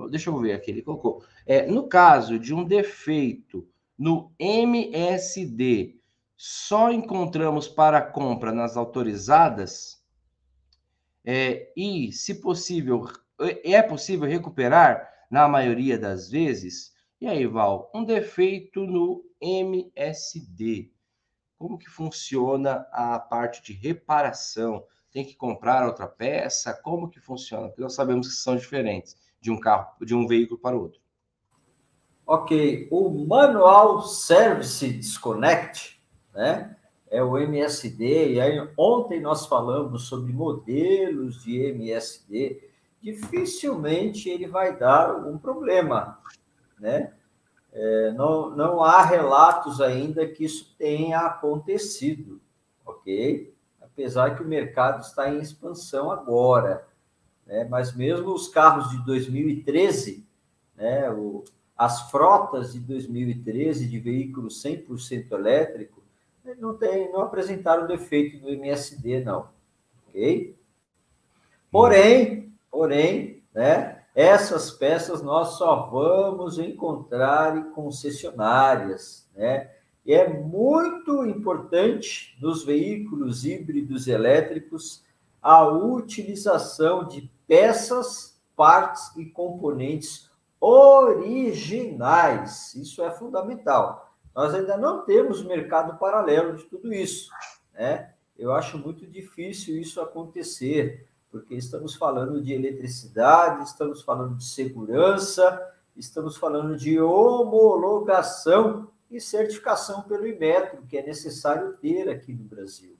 Deixa 0.10 0.30
eu 0.30 0.40
ver 0.40 0.54
aqui, 0.54 0.72
ele 0.72 0.82
colocou. 0.82 1.24
É, 1.46 1.66
no 1.66 1.88
caso 1.88 2.40
de 2.40 2.54
um 2.54 2.63
defeito 2.63 3.68
no 3.98 4.32
MSD, 4.40 6.00
só 6.43 6.91
encontramos 6.91 7.67
para 7.67 8.01
compra 8.01 8.51
nas 8.51 8.75
autorizadas? 8.75 10.03
É, 11.24 11.71
e, 11.77 12.12
se 12.12 12.41
possível, 12.41 13.07
é, 13.39 13.74
é 13.74 13.81
possível 13.83 14.27
recuperar 14.27 15.07
na 15.29 15.48
maioria 15.48 16.00
das 16.00 16.29
vezes? 16.29 16.93
E 17.19 17.27
aí, 17.27 17.45
Val, 17.45 17.91
um 17.93 18.03
defeito 18.03 18.86
no 18.86 19.24
MSD 19.39 20.91
como 21.62 21.77
que 21.77 21.88
funciona 21.88 22.88
a 22.91 23.19
parte 23.19 23.62
de 23.62 23.71
reparação? 23.71 24.83
Tem 25.12 25.24
que 25.24 25.36
comprar 25.36 25.86
outra 25.86 26.07
peça? 26.07 26.74
Como 26.74 27.07
que 27.07 27.19
funciona? 27.19 27.67
Porque 27.67 27.83
nós 27.83 27.93
sabemos 27.93 28.27
que 28.27 28.33
são 28.33 28.55
diferentes 28.55 29.15
de 29.39 29.51
um 29.51 29.60
carro, 29.60 29.93
de 30.03 30.15
um 30.15 30.25
veículo 30.25 30.60
para 30.60 30.75
o 30.75 30.81
outro. 30.81 31.00
Ok, 32.25 32.88
o 32.89 33.12
Manual 33.12 34.01
Service 34.01 34.91
Disconnect, 34.91 36.00
né? 36.34 36.76
É 37.10 37.22
o 37.22 37.38
MSD, 37.38 38.34
e 38.34 38.42
aí 38.42 38.70
ontem 38.78 39.20
nós 39.20 39.46
falamos 39.46 40.04
sobre 40.08 40.32
modelos 40.32 41.44
de 41.44 41.58
MSD. 41.58 42.70
Dificilmente 43.02 44.30
ele 44.30 44.48
vai 44.48 44.78
dar 44.78 45.10
algum 45.10 45.38
problema, 45.38 46.20
né? 46.80 47.14
É, 47.74 48.12
não, 48.12 48.50
não 48.52 48.84
há 48.84 49.02
relatos 49.02 49.80
ainda 49.82 50.28
que 50.28 50.44
isso 50.44 50.76
tenha 50.78 51.20
acontecido, 51.20 52.42
ok? 52.86 53.54
Apesar 53.82 54.36
que 54.36 54.44
o 54.44 54.48
mercado 54.48 55.02
está 55.02 55.34
em 55.34 55.40
expansão 55.40 56.12
agora, 56.12 56.86
né? 57.46 57.66
mas 57.70 57.96
mesmo 57.96 58.34
os 58.34 58.48
carros 58.48 58.90
de 58.90 59.06
2013, 59.06 60.26
né? 60.76 61.10
O, 61.12 61.44
as 61.78 62.12
frotas 62.12 62.74
de 62.74 62.80
2013 62.80 63.88
de 63.88 64.00
veículos 64.00 64.62
100% 64.64 65.32
elétrico 65.32 66.00
não, 66.57 66.75
tem, 66.75 67.12
não 67.12 67.21
apresentaram 67.21 67.88
defeito 67.88 68.39
do 68.39 68.50
MSD, 68.50 69.24
não, 69.24 69.50
ok? 70.07 70.55
Porém, 71.71 72.53
porém, 72.69 73.43
né? 73.53 73.98
Essas 74.13 74.71
peças 74.71 75.21
nós 75.21 75.57
só 75.57 75.88
vamos 75.89 76.60
encontrar 76.60 77.57
em 77.57 77.71
concessionárias, 77.71 79.29
né? 79.33 79.71
E 80.05 80.13
é 80.13 80.27
muito 80.27 81.25
importante 81.25 82.38
nos 82.41 82.65
veículos 82.65 83.45
híbridos 83.45 84.07
elétricos 84.07 85.03
a 85.41 85.65
utilização 85.67 87.07
de 87.07 87.31
peças, 87.48 88.39
partes 88.55 89.15
e 89.15 89.25
componentes 89.25 90.29
originais. 90.60 91.55
Isso 92.75 93.01
é 93.03 93.12
fundamental. 93.12 94.11
Nós 94.36 94.54
ainda 94.54 94.78
não 94.78 95.06
temos 95.06 95.44
mercado 95.44 95.98
paralelo 95.98 96.56
de 96.56 96.64
tudo 96.66 96.94
isso, 96.94 97.30
né? 97.74 98.14
Eu 98.38 98.54
acho 98.54 98.78
muito 98.78 99.06
difícil 99.06 99.80
isso 99.80 100.02
acontecer 100.02 101.08
porque 101.32 101.56
estamos 101.56 101.96
falando 101.96 102.42
de 102.42 102.52
eletricidade, 102.52 103.64
estamos 103.64 104.02
falando 104.02 104.36
de 104.36 104.44
segurança, 104.44 105.74
estamos 105.96 106.36
falando 106.36 106.76
de 106.76 107.00
homologação 107.00 108.90
e 109.10 109.20
certificação 109.20 110.04
pelo 110.04 110.28
Imetro, 110.28 110.84
que 110.84 110.98
é 110.98 111.04
necessário 111.04 111.74
ter 111.78 112.10
aqui 112.10 112.34
no 112.34 112.44
Brasil, 112.44 112.98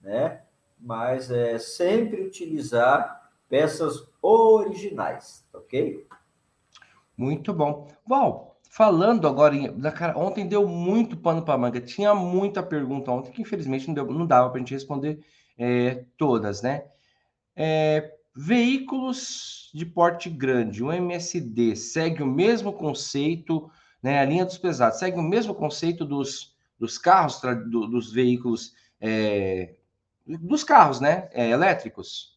né? 0.00 0.42
Mas 0.78 1.30
é 1.30 1.58
sempre 1.58 2.22
utilizar 2.22 3.30
peças 3.48 4.06
originais, 4.22 5.44
ok? 5.52 6.06
Muito 7.16 7.52
bom. 7.52 7.88
Val, 8.06 8.55
falando 8.70 9.26
agora, 9.26 9.54
em, 9.54 9.70
ontem 10.16 10.46
deu 10.46 10.66
muito 10.66 11.16
pano 11.16 11.42
para 11.42 11.58
manga, 11.58 11.80
tinha 11.80 12.14
muita 12.14 12.62
pergunta 12.62 13.10
ontem 13.10 13.32
que 13.32 13.42
infelizmente 13.42 13.86
não, 13.86 13.94
deu, 13.94 14.06
não 14.06 14.26
dava 14.26 14.48
para 14.48 14.58
a 14.58 14.60
gente 14.60 14.74
responder 14.74 15.20
é, 15.58 16.04
todas, 16.16 16.62
né? 16.62 16.84
É, 17.54 18.12
veículos 18.34 19.70
de 19.74 19.86
porte 19.86 20.28
grande, 20.28 20.84
o 20.84 20.92
MSD, 20.92 21.74
segue 21.74 22.22
o 22.22 22.26
mesmo 22.26 22.72
conceito, 22.72 23.70
né, 24.02 24.20
a 24.20 24.24
linha 24.24 24.44
dos 24.44 24.58
pesados, 24.58 24.98
segue 24.98 25.18
o 25.18 25.22
mesmo 25.22 25.54
conceito 25.54 26.04
dos, 26.04 26.54
dos 26.78 26.98
carros, 26.98 27.40
do, 27.40 27.86
dos 27.86 28.12
veículos, 28.12 28.74
é, 29.00 29.76
dos 30.26 30.62
carros, 30.62 31.00
né, 31.00 31.28
é, 31.32 31.48
elétricos? 31.48 32.36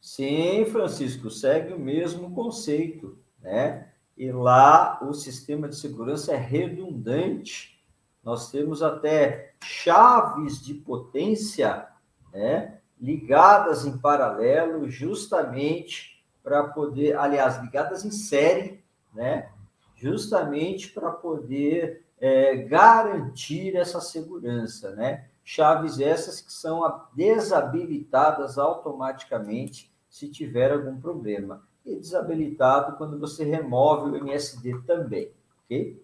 Sim, 0.00 0.64
Francisco, 0.66 1.28
segue 1.28 1.74
o 1.74 1.78
mesmo 1.78 2.30
conceito, 2.30 3.18
né? 3.40 3.92
E 4.20 4.30
lá 4.30 4.98
o 5.00 5.14
sistema 5.14 5.66
de 5.66 5.76
segurança 5.76 6.34
é 6.34 6.36
redundante. 6.36 7.82
Nós 8.22 8.50
temos 8.50 8.82
até 8.82 9.54
chaves 9.64 10.62
de 10.62 10.74
potência, 10.74 11.88
né? 12.30 12.80
ligadas 13.00 13.86
em 13.86 13.96
paralelo, 13.96 14.90
justamente 14.90 16.22
para 16.42 16.64
poder, 16.64 17.16
aliás, 17.16 17.62
ligadas 17.62 18.04
em 18.04 18.10
série, 18.10 18.84
né? 19.14 19.48
Justamente 19.96 20.90
para 20.92 21.10
poder 21.12 22.04
é, 22.20 22.56
garantir 22.56 23.74
essa 23.74 24.02
segurança, 24.02 24.94
né? 24.94 25.30
Chaves 25.42 25.98
essas 25.98 26.42
que 26.42 26.52
são 26.52 26.82
desabilitadas 27.14 28.58
automaticamente 28.58 29.90
se 30.10 30.28
tiver 30.28 30.72
algum 30.72 31.00
problema. 31.00 31.66
E 31.84 31.96
desabilitado 31.96 32.96
quando 32.96 33.18
você 33.18 33.44
remove 33.44 34.10
o 34.10 34.16
MSD 34.16 34.82
também, 34.82 35.32
ok? 35.64 36.02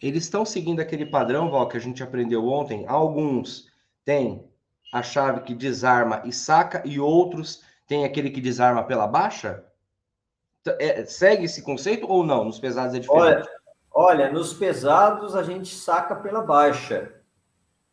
Eles 0.00 0.24
estão 0.24 0.44
seguindo 0.44 0.80
aquele 0.80 1.06
padrão, 1.06 1.50
Val, 1.50 1.68
que 1.68 1.76
a 1.76 1.80
gente 1.80 2.02
aprendeu 2.02 2.46
ontem. 2.46 2.84
Alguns 2.86 3.70
têm 4.04 4.44
a 4.92 5.02
chave 5.02 5.40
que 5.40 5.54
desarma 5.54 6.22
e 6.24 6.32
saca, 6.32 6.82
e 6.84 7.00
outros 7.00 7.62
têm 7.86 8.04
aquele 8.04 8.30
que 8.30 8.40
desarma 8.40 8.84
pela 8.84 9.06
baixa? 9.06 9.64
É, 10.78 11.04
segue 11.04 11.44
esse 11.44 11.62
conceito 11.62 12.06
ou 12.08 12.24
não? 12.24 12.44
Nos 12.44 12.58
pesados 12.58 12.94
é 12.94 12.98
diferente? 12.98 13.24
Olha, 13.24 13.48
olha, 13.92 14.32
nos 14.32 14.52
pesados 14.52 15.34
a 15.34 15.42
gente 15.42 15.74
saca 15.74 16.14
pela 16.16 16.42
baixa. 16.42 17.14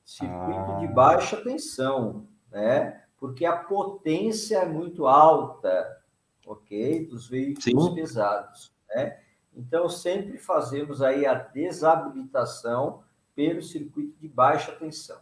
Circuito 0.03 0.71
ah. 0.71 0.77
de 0.79 0.87
baixa 0.87 1.37
tensão, 1.37 2.27
né? 2.51 3.01
Porque 3.17 3.45
a 3.45 3.55
potência 3.55 4.57
é 4.57 4.65
muito 4.65 5.07
alta, 5.07 6.02
ok? 6.45 7.05
Dos 7.05 7.27
veículos 7.27 7.63
Sim. 7.63 7.95
pesados, 7.95 8.73
né? 8.89 9.19
Então, 9.55 9.87
sempre 9.87 10.37
fazemos 10.37 11.01
aí 11.01 11.25
a 11.25 11.35
desabilitação 11.35 13.03
pelo 13.35 13.61
circuito 13.61 14.19
de 14.19 14.27
baixa 14.27 14.71
tensão. 14.71 15.17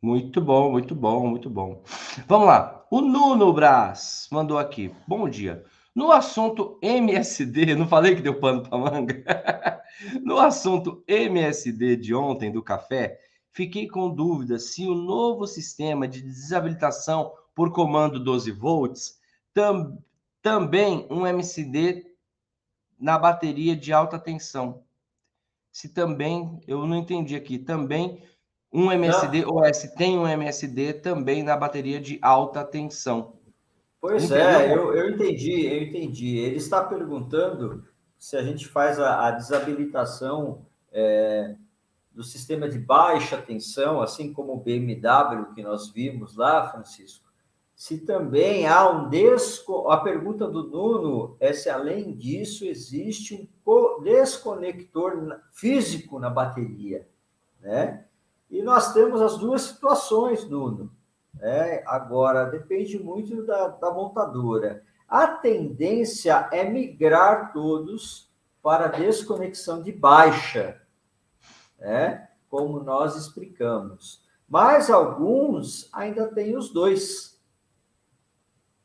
Muito 0.00 0.40
bom, 0.40 0.72
muito 0.72 0.94
bom, 0.94 1.28
muito 1.28 1.48
bom. 1.48 1.82
Vamos 2.26 2.48
lá. 2.48 2.84
O 2.90 3.00
Nuno 3.00 3.52
Braz 3.52 4.28
mandou 4.32 4.58
aqui. 4.58 4.92
Bom 5.06 5.28
dia. 5.28 5.64
No 5.94 6.10
assunto 6.10 6.78
MSD, 6.82 7.74
não 7.76 7.86
falei 7.86 8.16
que 8.16 8.22
deu 8.22 8.40
pano 8.40 8.62
para 8.62 8.78
manga? 8.78 9.82
no 10.24 10.38
assunto 10.38 11.04
MSD 11.06 11.96
de 11.96 12.14
ontem 12.14 12.50
do 12.50 12.62
café, 12.62 13.20
fiquei 13.52 13.86
com 13.86 14.12
dúvida 14.12 14.58
se 14.58 14.86
o 14.88 14.94
novo 14.94 15.46
sistema 15.46 16.08
de 16.08 16.20
desabilitação 16.20 17.32
por 17.54 17.70
comando 17.70 18.18
12 18.18 18.50
volts 18.50 19.21
tam, 19.54 19.98
também 20.40 21.06
um 21.10 21.26
MSD 21.26 22.06
na 22.98 23.18
bateria 23.18 23.76
de 23.76 23.92
alta 23.92 24.18
tensão. 24.18 24.82
Se 25.70 25.88
também, 25.88 26.60
eu 26.66 26.86
não 26.86 26.96
entendi 26.96 27.34
aqui, 27.34 27.58
também 27.58 28.22
um 28.72 28.90
MSD 28.90 29.42
não. 29.42 29.56
OS 29.56 29.82
tem 29.96 30.18
um 30.18 30.26
MSD 30.26 30.94
também 30.94 31.42
na 31.42 31.56
bateria 31.56 32.00
de 32.00 32.18
alta 32.22 32.64
tensão. 32.64 33.34
Pois 34.00 34.24
Entendeu? 34.24 34.46
é, 34.46 34.76
eu, 34.76 34.94
eu 34.94 35.10
entendi, 35.10 35.66
eu 35.66 35.82
entendi. 35.82 36.36
Ele 36.36 36.56
está 36.56 36.82
perguntando 36.82 37.84
se 38.18 38.36
a 38.36 38.42
gente 38.42 38.66
faz 38.66 38.98
a, 38.98 39.28
a 39.28 39.30
desabilitação 39.30 40.66
é, 40.90 41.54
do 42.12 42.22
sistema 42.22 42.68
de 42.68 42.78
baixa 42.78 43.40
tensão, 43.40 44.00
assim 44.00 44.32
como 44.32 44.52
o 44.52 44.60
BMW 44.60 45.54
que 45.54 45.62
nós 45.62 45.90
vimos 45.90 46.36
lá, 46.36 46.68
Francisco, 46.68 47.31
se 47.82 47.98
também 47.98 48.64
há 48.68 48.88
um 48.88 49.08
desco... 49.08 49.90
A 49.90 49.96
pergunta 49.96 50.46
do 50.46 50.68
Nuno 50.68 51.36
é 51.40 51.52
se, 51.52 51.68
além 51.68 52.14
disso, 52.14 52.64
existe 52.64 53.34
um 53.66 54.00
desconector 54.04 55.40
físico 55.50 56.20
na 56.20 56.30
bateria, 56.30 57.08
né? 57.60 58.04
E 58.48 58.62
nós 58.62 58.92
temos 58.92 59.20
as 59.20 59.36
duas 59.36 59.62
situações, 59.62 60.48
Nuno. 60.48 60.92
Né? 61.34 61.82
Agora, 61.84 62.44
depende 62.44 63.02
muito 63.02 63.44
da, 63.44 63.66
da 63.66 63.90
montadora. 63.90 64.84
A 65.08 65.26
tendência 65.26 66.48
é 66.52 66.62
migrar 66.62 67.52
todos 67.52 68.30
para 68.62 68.86
desconexão 68.86 69.82
de 69.82 69.90
baixa, 69.90 70.80
né? 71.80 72.28
como 72.48 72.78
nós 72.78 73.16
explicamos. 73.16 74.22
Mas 74.48 74.88
alguns 74.88 75.88
ainda 75.92 76.28
têm 76.28 76.56
os 76.56 76.72
dois 76.72 77.31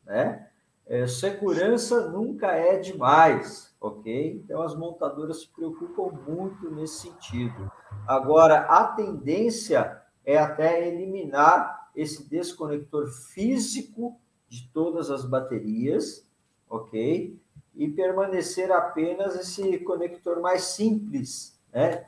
né? 0.08 0.48
É, 0.88 1.06
segurança 1.06 2.10
nunca 2.10 2.48
é 2.54 2.78
demais, 2.78 3.76
ok? 3.80 4.42
Então 4.44 4.62
as 4.62 4.74
montadoras 4.74 5.42
se 5.42 5.48
preocupam 5.50 6.18
muito 6.26 6.72
nesse 6.72 7.10
sentido. 7.10 7.70
Agora, 8.08 8.62
a 8.62 8.86
tendência 8.86 10.02
é 10.26 10.38
até 10.38 10.88
eliminar 10.88 11.90
esse 11.94 12.30
desconector 12.30 13.08
físico 13.08 14.18
de 14.48 14.70
todas 14.70 15.12
as 15.12 15.26
baterias, 15.26 16.26
ok? 16.70 17.38
E 17.76 17.90
permanecer 17.90 18.72
apenas 18.72 19.36
esse 19.36 19.80
conector 19.80 20.40
mais 20.40 20.62
simples, 20.62 21.60
né? 21.72 22.06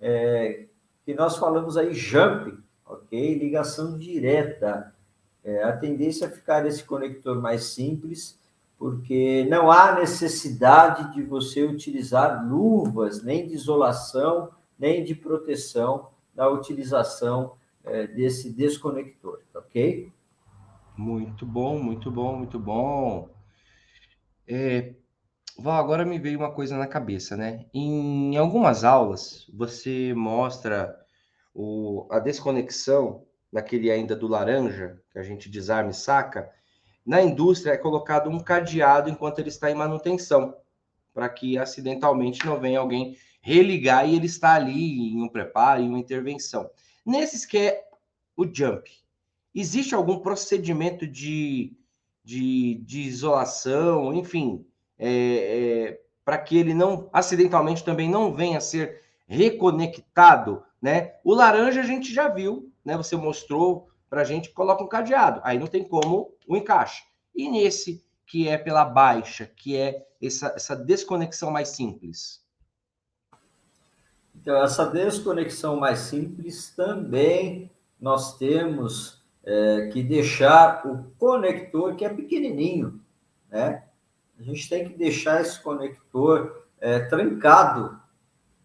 É, 0.00 0.66
que 1.04 1.14
nós 1.14 1.36
falamos 1.36 1.76
aí 1.76 1.92
jump, 1.92 2.56
ok? 2.86 3.34
Ligação 3.34 3.98
direta. 3.98 4.94
É, 5.42 5.62
a 5.62 5.76
tendência 5.76 6.26
é 6.26 6.30
ficar 6.30 6.66
esse 6.66 6.84
conector 6.84 7.40
mais 7.40 7.64
simples, 7.64 8.38
porque 8.78 9.46
não 9.50 9.70
há 9.70 9.94
necessidade 9.94 11.14
de 11.14 11.22
você 11.22 11.62
utilizar 11.64 12.46
luvas, 12.46 13.22
nem 13.22 13.46
de 13.46 13.54
isolação, 13.54 14.50
nem 14.78 15.04
de 15.04 15.14
proteção 15.14 16.08
na 16.34 16.48
utilização 16.48 17.52
é, 17.84 18.06
desse 18.06 18.50
desconector, 18.50 19.40
ok? 19.54 20.10
Muito 20.96 21.46
bom, 21.46 21.78
muito 21.78 22.10
bom, 22.10 22.36
muito 22.36 22.58
bom. 22.58 23.28
É, 24.46 24.94
Val, 25.58 25.78
agora 25.78 26.04
me 26.04 26.18
veio 26.18 26.38
uma 26.38 26.52
coisa 26.52 26.76
na 26.76 26.86
cabeça, 26.86 27.36
né? 27.36 27.66
Em 27.74 28.36
algumas 28.36 28.82
aulas, 28.82 29.46
você 29.52 30.14
mostra 30.14 30.98
o, 31.54 32.06
a 32.10 32.18
desconexão 32.18 33.26
naquele 33.52 33.90
ainda 33.90 34.14
do 34.14 34.28
laranja, 34.28 35.00
que 35.10 35.18
a 35.18 35.22
gente 35.22 35.48
desarma 35.48 35.90
e 35.90 35.94
saca, 35.94 36.50
na 37.04 37.22
indústria 37.22 37.72
é 37.72 37.76
colocado 37.76 38.30
um 38.30 38.38
cadeado 38.38 39.10
enquanto 39.10 39.38
ele 39.38 39.48
está 39.48 39.70
em 39.70 39.74
manutenção, 39.74 40.54
para 41.12 41.28
que 41.28 41.58
acidentalmente 41.58 42.44
não 42.46 42.60
venha 42.60 42.78
alguém 42.78 43.16
religar 43.40 44.08
e 44.08 44.14
ele 44.14 44.26
está 44.26 44.54
ali 44.54 45.12
em 45.12 45.22
um 45.22 45.28
preparo, 45.28 45.82
em 45.82 45.88
uma 45.88 45.98
intervenção. 45.98 46.70
Nesses 47.04 47.44
que 47.44 47.58
é 47.58 47.84
o 48.36 48.44
jump, 48.44 48.90
existe 49.54 49.94
algum 49.94 50.20
procedimento 50.20 51.06
de, 51.06 51.76
de, 52.22 52.76
de 52.84 53.00
isolação, 53.00 54.14
enfim, 54.14 54.64
é, 54.98 55.08
é, 55.08 56.00
para 56.24 56.38
que 56.38 56.56
ele 56.56 56.74
não 56.74 57.08
acidentalmente 57.12 57.82
também 57.82 58.08
não 58.08 58.32
venha 58.32 58.58
a 58.58 58.60
ser 58.60 59.02
reconectado, 59.26 60.62
né? 60.80 61.14
O 61.24 61.34
laranja 61.34 61.80
a 61.80 61.84
gente 61.84 62.12
já 62.12 62.28
viu 62.28 62.69
né? 62.84 62.96
Você 62.96 63.16
mostrou 63.16 63.88
para 64.08 64.22
a 64.22 64.24
gente, 64.24 64.50
coloca 64.50 64.82
um 64.82 64.88
cadeado. 64.88 65.40
Aí 65.44 65.58
não 65.58 65.66
tem 65.66 65.84
como 65.84 66.34
o 66.46 66.56
encaixe. 66.56 67.04
E 67.34 67.48
nesse 67.48 68.04
que 68.26 68.48
é 68.48 68.58
pela 68.58 68.84
baixa, 68.84 69.46
que 69.46 69.76
é 69.76 70.06
essa, 70.22 70.52
essa 70.54 70.76
desconexão 70.76 71.50
mais 71.50 71.70
simples? 71.70 72.44
Então, 74.34 74.62
essa 74.62 74.86
desconexão 74.86 75.76
mais 75.76 75.98
simples 76.00 76.74
também 76.74 77.70
nós 78.00 78.38
temos 78.38 79.22
é, 79.44 79.88
que 79.92 80.02
deixar 80.02 80.86
o 80.86 81.10
conector, 81.18 81.94
que 81.94 82.04
é 82.04 82.08
pequenininho, 82.08 83.00
né? 83.50 83.84
A 84.38 84.42
gente 84.42 84.68
tem 84.68 84.88
que 84.88 84.96
deixar 84.96 85.42
esse 85.42 85.60
conector 85.60 86.64
é, 86.80 87.00
trancado. 87.00 88.00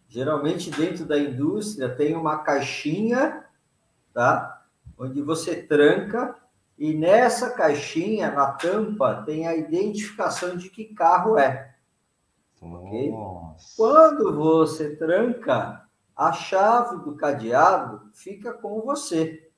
Geralmente, 0.07 0.71
dentro 0.71 1.05
da 1.05 1.19
indústria, 1.19 1.89
tem 1.89 2.15
uma 2.15 2.37
caixinha 2.37 3.44
tá? 4.15 4.65
Onde 4.97 5.21
você 5.21 5.61
tranca 5.61 6.35
e 6.79 6.93
nessa 6.93 7.51
caixinha, 7.51 8.31
na 8.31 8.53
tampa, 8.53 9.23
tem 9.25 9.45
a 9.45 9.55
identificação 9.55 10.55
de 10.55 10.69
que 10.69 10.85
carro 10.85 11.37
é. 11.37 11.75
Ok? 12.61 13.13
Quando 13.75 14.33
você 14.33 14.95
tranca, 14.95 15.85
a 16.15 16.31
chave 16.31 17.03
do 17.03 17.15
cadeado 17.15 18.09
fica 18.13 18.53
com 18.53 18.81
você. 18.81 19.49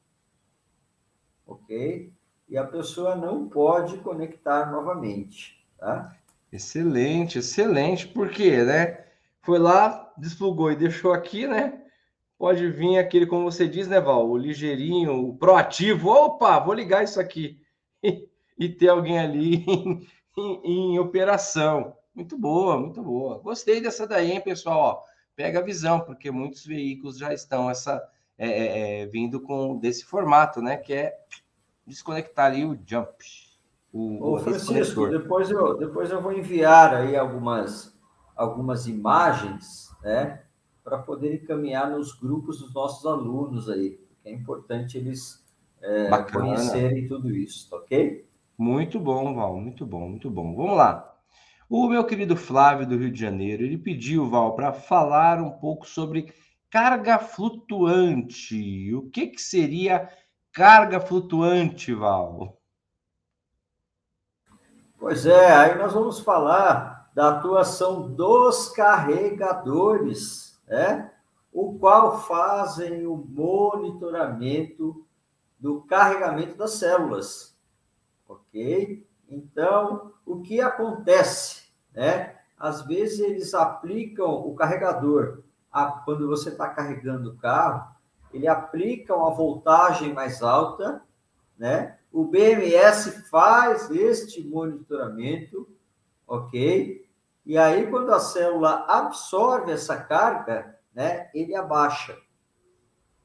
Ok? 1.45 2.11
E 2.49 2.57
a 2.57 2.65
pessoa 2.65 3.15
não 3.15 3.47
pode 3.47 3.97
conectar 3.99 4.71
novamente, 4.71 5.63
tá? 5.77 6.15
Excelente, 6.51 7.39
excelente, 7.39 8.07
porque, 8.07 8.63
né? 8.63 9.05
Foi 9.41 9.59
lá, 9.59 10.11
desplugou 10.17 10.71
e 10.71 10.75
deixou 10.75 11.13
aqui, 11.13 11.45
né? 11.45 11.83
Pode 12.37 12.69
vir 12.69 12.97
aquele, 12.97 13.25
como 13.25 13.51
você 13.51 13.67
diz, 13.67 13.87
né, 13.87 13.99
Val? 13.99 14.29
O 14.29 14.37
ligeirinho, 14.37 15.27
o 15.27 15.37
proativo. 15.37 16.09
Opa, 16.09 16.59
vou 16.59 16.73
ligar 16.73 17.03
isso 17.03 17.19
aqui. 17.19 17.59
e 18.57 18.69
ter 18.69 18.89
alguém 18.89 19.19
ali 19.19 19.65
em, 19.67 20.07
em, 20.37 20.93
em, 20.93 20.99
operação. 20.99 21.95
Muito 22.13 22.37
boa, 22.37 22.79
muito 22.79 23.01
boa. 23.01 23.39
Gostei 23.39 23.79
dessa 23.79 24.07
daí, 24.07 24.31
hein, 24.31 24.41
pessoal? 24.41 24.79
Ó, 24.79 25.03
pega 25.35 25.59
a 25.59 25.63
visão, 25.63 25.99
porque 25.99 26.31
muitos 26.31 26.65
veículos 26.65 27.17
já 27.17 27.33
estão 27.33 27.69
essa, 27.69 28.03
é, 28.37 28.49
é, 28.49 29.01
é 29.01 29.05
vindo 29.05 29.41
com 29.41 29.77
desse 29.77 30.05
formato, 30.05 30.61
né? 30.61 30.77
Que 30.77 30.93
é 30.93 31.13
desconectar 31.85 32.47
ali 32.47 32.65
o 32.65 32.77
jump. 32.85 33.23
O, 33.93 34.33
Ô, 34.33 34.39
Francisco, 34.39 35.07
depois 35.07 35.49
eu, 35.49 35.77
depois 35.77 36.11
eu 36.11 36.21
vou 36.21 36.33
enviar 36.33 36.93
aí 36.93 37.15
algumas, 37.15 37.97
algumas 38.35 38.87
imagens, 38.87 39.89
né? 40.03 40.43
Para 40.87 40.99
poder 40.99 41.43
encaminhar 41.43 41.89
nos 41.91 42.13
grupos 42.13 42.61
dos 42.61 42.73
nossos 42.73 43.05
alunos 43.05 43.69
aí, 43.69 43.99
é 44.23 44.31
importante 44.31 44.97
eles 44.97 45.45
é, 45.81 46.07
conhecerem 46.31 47.09
tudo 47.09 47.29
isso, 47.29 47.75
ok? 47.75 48.25
Muito 48.57 48.97
bom, 48.97 49.35
Val, 49.35 49.59
muito 49.59 49.85
bom, 49.85 50.07
muito 50.07 50.29
bom. 50.29 50.55
Vamos 50.55 50.77
lá. 50.77 51.13
O 51.69 51.89
meu 51.89 52.05
querido 52.05 52.37
Flávio 52.37 52.87
do 52.87 52.95
Rio 52.95 53.11
de 53.11 53.19
Janeiro, 53.19 53.63
ele 53.63 53.77
pediu, 53.77 54.29
Val, 54.29 54.55
para 54.55 54.71
falar 54.71 55.41
um 55.41 55.51
pouco 55.51 55.85
sobre 55.85 56.33
carga 56.69 57.19
flutuante. 57.19 58.95
O 58.95 59.09
que, 59.09 59.27
que 59.27 59.41
seria 59.41 60.09
carga 60.53 61.01
flutuante, 61.01 61.93
Val? 61.93 62.57
Pois 64.97 65.25
é, 65.25 65.51
aí 65.53 65.77
nós 65.77 65.91
vamos 65.91 66.21
falar 66.21 67.11
da 67.13 67.27
atuação 67.27 68.09
dos 68.09 68.69
carregadores, 68.69 70.56
né? 70.67 71.11
o 71.57 71.73
qual 71.79 72.21
fazem 72.21 73.07
o 73.07 73.15
monitoramento 73.15 75.03
do 75.59 75.81
carregamento 75.81 76.55
das 76.55 76.73
células, 76.73 77.57
ok? 78.27 79.03
Então, 79.27 80.13
o 80.23 80.39
que 80.41 80.61
acontece, 80.61 81.63
né? 81.93 82.35
Às 82.59 82.85
vezes 82.85 83.19
eles 83.19 83.53
aplicam 83.55 84.47
o 84.47 84.53
carregador 84.55 85.41
a, 85.71 85.85
quando 85.85 86.27
você 86.27 86.49
está 86.49 86.69
carregando 86.69 87.31
o 87.31 87.37
carro, 87.37 87.91
ele 88.31 88.47
aplica 88.47 89.15
uma 89.15 89.31
voltagem 89.31 90.13
mais 90.13 90.43
alta, 90.43 91.01
né? 91.57 91.97
O 92.11 92.23
BMS 92.23 93.27
faz 93.29 93.89
este 93.89 94.47
monitoramento, 94.47 95.67
ok? 96.27 97.06
E 97.47 97.57
aí, 97.57 97.89
quando 97.89 98.13
a 98.13 98.19
célula 98.19 98.83
absorve 98.89 99.71
essa 99.71 99.95
carga, 99.95 100.77
né, 100.93 101.29
ele 101.33 101.55
abaixa. 101.55 102.13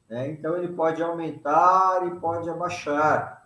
Né? 0.08 0.30
Então, 0.30 0.56
ele 0.56 0.68
pode 0.68 1.02
aumentar 1.02 2.06
e 2.06 2.20
pode 2.20 2.48
abaixar. 2.48 3.44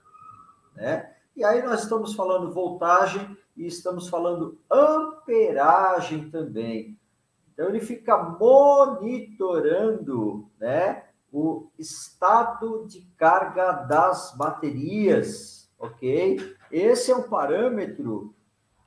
Né? 0.74 1.10
E 1.34 1.42
aí, 1.42 1.62
nós 1.62 1.84
estamos 1.84 2.14
falando 2.14 2.52
voltagem 2.52 3.34
e 3.56 3.66
estamos 3.66 4.10
falando 4.10 4.58
amperagem 4.70 6.28
também. 6.28 7.00
Então, 7.54 7.70
ele 7.70 7.80
fica 7.80 8.18
monitorando 8.18 9.16
né, 10.60 11.04
o 11.32 11.70
estado 11.78 12.84
de 12.86 13.00
carga 13.16 13.72
das 13.72 14.36
baterias, 14.36 15.72
ok? 15.78 16.54
Esse 16.70 17.12
é 17.12 17.16
um 17.16 17.22
parâmetro 17.22 18.34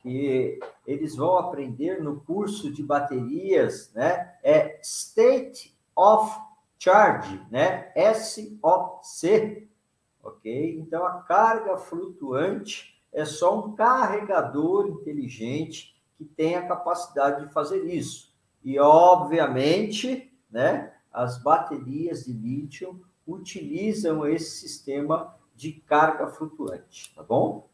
que 0.01 0.59
eles 0.89 1.15
vão 1.15 1.37
aprender 1.37 2.01
no 2.01 2.19
curso 2.21 2.71
de 2.71 2.81
baterias, 2.81 3.93
né? 3.93 4.33
É 4.43 4.79
State 4.81 5.77
of 5.95 6.35
Charge, 6.79 7.39
né? 7.51 7.93
SOC, 8.13 9.69
ok? 10.23 10.79
Então, 10.79 11.05
a 11.05 11.21
carga 11.21 11.77
flutuante 11.77 12.99
é 13.13 13.23
só 13.23 13.59
um 13.63 13.75
carregador 13.75 14.87
inteligente 14.87 15.95
que 16.17 16.25
tem 16.25 16.55
a 16.55 16.67
capacidade 16.67 17.45
de 17.45 17.53
fazer 17.53 17.85
isso. 17.85 18.33
E, 18.63 18.79
obviamente, 18.79 20.33
né? 20.49 20.91
as 21.13 21.37
baterias 21.37 22.25
de 22.25 22.33
lítio 22.33 22.99
utilizam 23.27 24.25
esse 24.25 24.59
sistema 24.59 25.35
de 25.55 25.73
carga 25.73 26.27
flutuante, 26.27 27.13
tá 27.15 27.21
bom? 27.21 27.68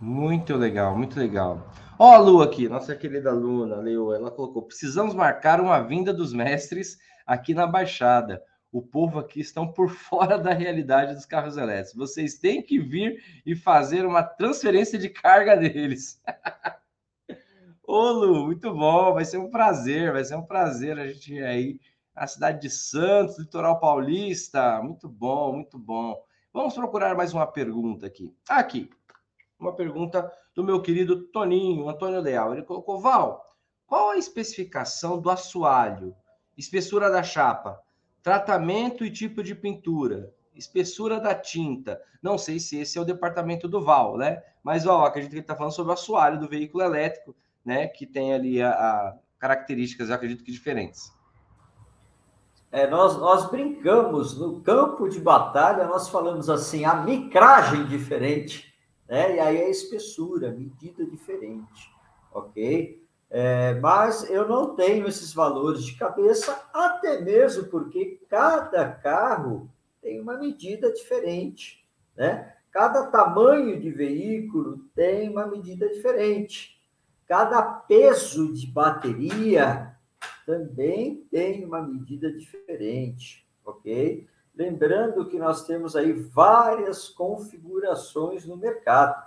Muito 0.00 0.56
legal, 0.56 0.96
muito 0.96 1.18
legal. 1.18 1.70
Ó, 1.98 2.14
a 2.14 2.18
Lu 2.18 2.40
aqui, 2.40 2.66
nossa 2.70 2.96
querida 2.96 3.30
Luna, 3.30 3.76
leu, 3.76 4.14
ela 4.14 4.30
colocou: 4.30 4.62
precisamos 4.62 5.14
marcar 5.14 5.60
uma 5.60 5.78
vinda 5.82 6.14
dos 6.14 6.32
mestres 6.32 6.98
aqui 7.26 7.52
na 7.52 7.66
Baixada. 7.66 8.42
O 8.72 8.80
povo 8.80 9.18
aqui 9.18 9.40
estão 9.40 9.70
por 9.70 9.90
fora 9.92 10.38
da 10.38 10.54
realidade 10.54 11.14
dos 11.14 11.26
carros 11.26 11.58
elétricos. 11.58 11.94
Vocês 11.94 12.38
têm 12.38 12.62
que 12.62 12.78
vir 12.78 13.22
e 13.44 13.54
fazer 13.54 14.06
uma 14.06 14.22
transferência 14.22 14.98
de 14.98 15.10
carga 15.10 15.54
deles. 15.54 16.22
Ô, 17.86 18.10
Lu, 18.10 18.46
muito 18.46 18.72
bom, 18.72 19.12
vai 19.12 19.26
ser 19.26 19.36
um 19.36 19.50
prazer, 19.50 20.12
vai 20.12 20.24
ser 20.24 20.36
um 20.36 20.46
prazer 20.46 20.98
a 20.98 21.06
gente 21.06 21.34
ir 21.34 21.44
aí 21.44 21.80
a 22.14 22.26
cidade 22.26 22.62
de 22.62 22.70
Santos, 22.70 23.38
litoral 23.38 23.78
paulista. 23.78 24.80
Muito 24.82 25.06
bom, 25.08 25.52
muito 25.52 25.78
bom. 25.78 26.16
Vamos 26.52 26.72
procurar 26.74 27.14
mais 27.14 27.34
uma 27.34 27.46
pergunta 27.46 28.06
aqui. 28.06 28.34
Aqui, 28.48 28.88
uma 29.60 29.74
pergunta 29.74 30.30
do 30.54 30.64
meu 30.64 30.80
querido 30.80 31.22
Toninho, 31.28 31.88
Antônio 31.88 32.20
Leal. 32.20 32.52
Ele 32.52 32.62
colocou: 32.62 33.00
Val, 33.00 33.44
qual 33.86 34.10
a 34.10 34.18
especificação 34.18 35.20
do 35.20 35.30
assoalho? 35.30 36.14
Espessura 36.56 37.10
da 37.10 37.22
chapa, 37.22 37.80
tratamento 38.22 39.04
e 39.04 39.10
tipo 39.10 39.42
de 39.42 39.54
pintura, 39.54 40.32
espessura 40.54 41.20
da 41.20 41.34
tinta. 41.34 42.00
Não 42.22 42.36
sei 42.36 42.58
se 42.58 42.78
esse 42.78 42.98
é 42.98 43.00
o 43.00 43.04
departamento 43.04 43.66
do 43.66 43.82
Val, 43.82 44.16
né? 44.16 44.42
Mas, 44.62 44.84
Val, 44.84 45.04
acredito 45.04 45.30
que 45.30 45.36
ele 45.36 45.42
está 45.42 45.56
falando 45.56 45.72
sobre 45.72 45.90
o 45.90 45.94
assoalho 45.94 46.38
do 46.38 46.48
veículo 46.48 46.84
elétrico, 46.84 47.34
né? 47.64 47.88
Que 47.88 48.06
tem 48.06 48.34
ali 48.34 48.60
a, 48.60 48.70
a 48.70 49.16
características, 49.38 50.10
acredito 50.10 50.44
que 50.44 50.52
diferentes. 50.52 51.10
É, 52.70 52.86
nós, 52.86 53.16
nós 53.16 53.50
brincamos 53.50 54.38
no 54.38 54.60
campo 54.60 55.08
de 55.08 55.18
batalha, 55.18 55.86
nós 55.86 56.08
falamos 56.08 56.48
assim, 56.48 56.84
a 56.84 56.94
micragem 56.94 57.84
diferente, 57.86 58.69
né? 59.10 59.34
E 59.34 59.40
aí 59.40 59.62
a 59.64 59.68
espessura, 59.68 60.52
medida 60.52 61.04
diferente, 61.04 61.92
ok? 62.32 63.04
É, 63.28 63.74
mas 63.80 64.30
eu 64.30 64.48
não 64.48 64.76
tenho 64.76 65.08
esses 65.08 65.34
valores 65.34 65.84
de 65.84 65.96
cabeça, 65.96 66.68
até 66.72 67.20
mesmo 67.20 67.64
porque 67.64 68.20
cada 68.28 68.88
carro 68.88 69.68
tem 70.00 70.20
uma 70.20 70.38
medida 70.38 70.92
diferente, 70.92 71.84
né? 72.16 72.54
Cada 72.70 73.06
tamanho 73.08 73.80
de 73.80 73.90
veículo 73.90 74.84
tem 74.94 75.28
uma 75.28 75.44
medida 75.44 75.88
diferente. 75.88 76.80
Cada 77.26 77.60
peso 77.62 78.52
de 78.52 78.68
bateria 78.68 79.96
também 80.46 81.26
tem 81.32 81.64
uma 81.64 81.82
medida 81.82 82.32
diferente, 82.32 83.44
ok? 83.64 84.28
Lembrando 84.60 85.24
que 85.24 85.38
nós 85.38 85.64
temos 85.64 85.96
aí 85.96 86.12
várias 86.12 87.08
configurações 87.08 88.44
no 88.44 88.58
mercado, 88.58 89.24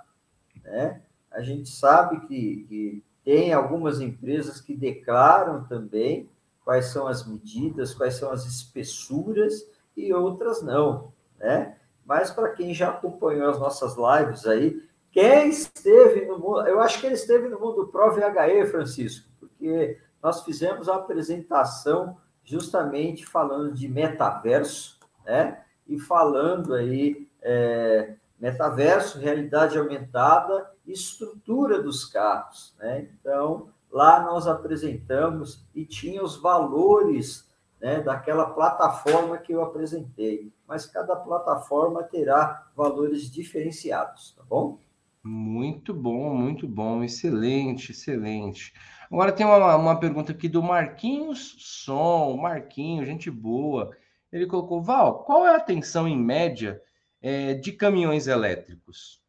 né? 0.63 1.01
A 1.31 1.41
gente 1.41 1.69
sabe 1.69 2.19
que, 2.27 2.67
que 2.69 3.03
tem 3.25 3.51
algumas 3.51 3.99
empresas 3.99 4.61
que 4.61 4.75
declaram 4.75 5.63
também 5.63 6.29
quais 6.63 6.85
são 6.85 7.07
as 7.07 7.25
medidas, 7.25 7.95
quais 7.95 8.13
são 8.13 8.31
as 8.31 8.45
espessuras 8.45 9.67
e 9.97 10.13
outras 10.13 10.61
não, 10.61 11.11
né? 11.39 11.77
Mas 12.05 12.29
para 12.29 12.51
quem 12.51 12.71
já 12.71 12.89
acompanhou 12.89 13.49
as 13.49 13.57
nossas 13.57 13.95
lives 13.97 14.45
aí, 14.45 14.87
quem 15.11 15.49
esteve 15.49 16.27
no 16.27 16.37
mundo, 16.37 16.67
eu 16.67 16.79
acho 16.79 16.99
que 16.99 17.07
ele 17.07 17.15
esteve 17.15 17.49
no 17.49 17.59
mundo 17.59 17.87
Pro 17.87 18.13
VHE, 18.13 18.67
Francisco, 18.67 19.27
porque 19.39 19.99
nós 20.21 20.43
fizemos 20.43 20.87
a 20.87 20.97
apresentação 20.97 22.17
justamente 22.43 23.25
falando 23.25 23.73
de 23.73 23.87
metaverso, 23.87 25.01
né? 25.25 25.63
E 25.87 25.99
falando 25.99 26.73
aí 26.73 27.27
é, 27.41 28.15
metaverso, 28.39 29.19
realidade 29.19 29.77
aumentada, 29.77 30.71
estrutura 30.85 31.81
dos 31.81 32.05
carros, 32.05 32.75
né? 32.79 33.07
Então, 33.19 33.69
lá 33.91 34.19
nós 34.21 34.47
apresentamos 34.47 35.65
e 35.73 35.85
tinha 35.85 36.23
os 36.23 36.35
valores 36.35 37.47
né, 37.83 38.01
daquela 38.01 38.45
plataforma 38.45 39.37
que 39.37 39.53
eu 39.53 39.61
apresentei. 39.61 40.51
Mas 40.65 40.85
cada 40.85 41.17
plataforma 41.17 42.01
terá 42.01 42.67
valores 42.75 43.29
diferenciados, 43.29 44.33
tá 44.37 44.43
bom? 44.49 44.79
Muito 45.21 45.93
bom, 45.93 46.33
muito 46.33 46.67
bom, 46.67 47.03
excelente, 47.03 47.91
excelente. 47.91 48.73
Agora 49.11 49.31
tem 49.31 49.45
uma, 49.45 49.75
uma 49.75 49.99
pergunta 49.99 50.31
aqui 50.31 50.49
do 50.49 50.63
Marquinhos 50.63 51.55
Som, 51.59 52.37
Marquinhos, 52.37 53.05
gente 53.05 53.29
boa. 53.29 53.91
Ele 54.33 54.47
colocou, 54.47 54.81
Val, 54.81 55.23
qual 55.25 55.45
é 55.45 55.55
a 55.55 55.59
tensão 55.59 56.07
em 56.07 56.17
média 56.17 56.81
é, 57.21 57.53
de 57.53 57.71
caminhões 57.71 58.25
elétricos? 58.25 59.21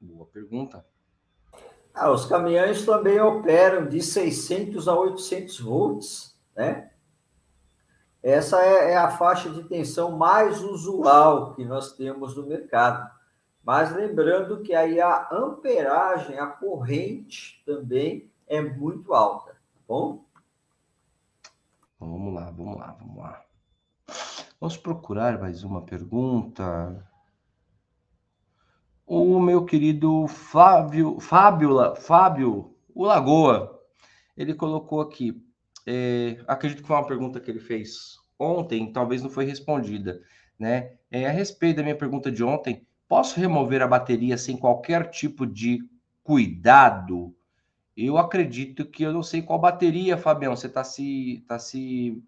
Boa 0.00 0.26
pergunta. 0.26 0.84
Ah, 1.94 2.10
os 2.10 2.26
caminhões 2.26 2.84
também 2.84 3.20
operam 3.20 3.88
de 3.88 4.02
600 4.02 4.88
a 4.88 4.98
800 4.98 5.60
volts, 5.60 6.36
né? 6.56 6.90
Essa 8.20 8.60
é, 8.60 8.94
é 8.94 8.96
a 8.96 9.10
faixa 9.10 9.48
de 9.48 9.62
tensão 9.62 10.10
mais 10.10 10.60
usual 10.60 11.54
que 11.54 11.64
nós 11.64 11.92
temos 11.92 12.36
no 12.36 12.48
mercado. 12.48 13.08
Mas 13.62 13.94
lembrando 13.94 14.60
que 14.60 14.74
aí 14.74 15.00
a 15.00 15.28
amperagem, 15.30 16.36
a 16.36 16.48
corrente 16.48 17.62
também 17.64 18.28
é 18.48 18.60
muito 18.60 19.14
alta, 19.14 19.52
tá 19.52 19.80
bom? 19.86 20.24
Vamos 22.00 22.34
lá, 22.34 22.50
vamos 22.50 22.76
lá, 22.76 22.96
vamos 22.98 23.18
lá. 23.18 23.47
Vamos 24.60 24.76
procurar 24.76 25.38
mais 25.38 25.62
uma 25.62 25.82
pergunta. 25.82 27.08
O 29.06 29.38
meu 29.38 29.64
querido 29.64 30.26
Flávio, 30.26 31.20
Fábio, 31.20 31.94
Fábio, 31.94 32.76
o 32.92 33.04
Lagoa, 33.04 33.80
ele 34.36 34.52
colocou 34.52 35.00
aqui. 35.00 35.40
É, 35.86 36.42
acredito 36.48 36.82
que 36.82 36.88
foi 36.88 36.96
uma 36.96 37.06
pergunta 37.06 37.38
que 37.38 37.48
ele 37.48 37.60
fez 37.60 38.18
ontem, 38.36 38.92
talvez 38.92 39.22
não 39.22 39.30
foi 39.30 39.44
respondida, 39.44 40.20
né? 40.58 40.96
É, 41.08 41.28
a 41.28 41.30
respeito 41.30 41.76
da 41.76 41.84
minha 41.84 41.96
pergunta 41.96 42.28
de 42.28 42.42
ontem, 42.42 42.84
posso 43.06 43.38
remover 43.38 43.80
a 43.80 43.86
bateria 43.86 44.36
sem 44.36 44.56
qualquer 44.56 45.08
tipo 45.08 45.46
de 45.46 45.88
cuidado? 46.24 47.32
Eu 47.96 48.18
acredito 48.18 48.84
que 48.84 49.04
eu 49.04 49.12
não 49.12 49.22
sei 49.22 49.40
qual 49.40 49.60
bateria, 49.60 50.18
Fabião, 50.18 50.56
você 50.56 50.66
está 50.66 50.82
se, 50.82 51.44
tá 51.46 51.60
se, 51.60 52.20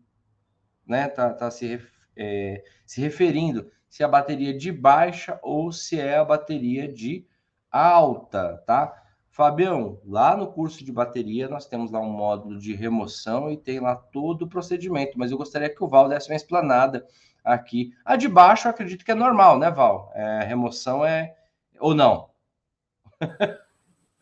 né, 0.86 1.08
tá, 1.08 1.34
tá 1.34 1.50
se, 1.50 1.80
é, 2.16 2.62
se 2.84 3.00
referindo. 3.00 3.70
se 3.88 4.02
é 4.02 4.06
a 4.06 4.08
bateria 4.08 4.56
de 4.56 4.70
baixa 4.70 5.38
ou 5.42 5.72
se 5.72 5.98
é 5.98 6.16
a 6.16 6.24
bateria 6.24 6.86
de 6.86 7.26
alta, 7.70 8.62
tá? 8.66 8.94
Fabião, 9.30 10.00
lá 10.04 10.36
no 10.36 10.52
curso 10.52 10.84
de 10.84 10.92
bateria 10.92 11.48
nós 11.48 11.66
temos 11.66 11.90
lá 11.90 12.00
um 12.00 12.10
módulo 12.10 12.58
de 12.58 12.74
remoção 12.74 13.50
e 13.50 13.56
tem 13.56 13.80
lá 13.80 13.96
todo 13.96 14.42
o 14.42 14.48
procedimento, 14.48 15.18
mas 15.18 15.30
eu 15.30 15.38
gostaria 15.38 15.74
que 15.74 15.82
o 15.82 15.88
Val 15.88 16.08
desse 16.08 16.30
uma 16.30 16.36
explanada 16.36 17.06
aqui. 17.44 17.92
A 18.04 18.16
de 18.16 18.28
baixo 18.28 18.68
eu 18.68 18.70
acredito 18.70 19.04
que 19.04 19.10
é 19.10 19.14
normal, 19.14 19.58
né, 19.58 19.70
Val? 19.70 20.12
É, 20.14 20.44
remoção 20.44 21.04
é 21.04 21.36
ou 21.78 21.94
não? 21.94 22.28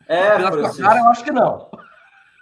É, 0.07 0.37
Pela 0.37 0.73
cara, 0.75 0.99
eu 1.01 1.07
acho 1.09 1.23
que 1.23 1.31
não. 1.31 1.69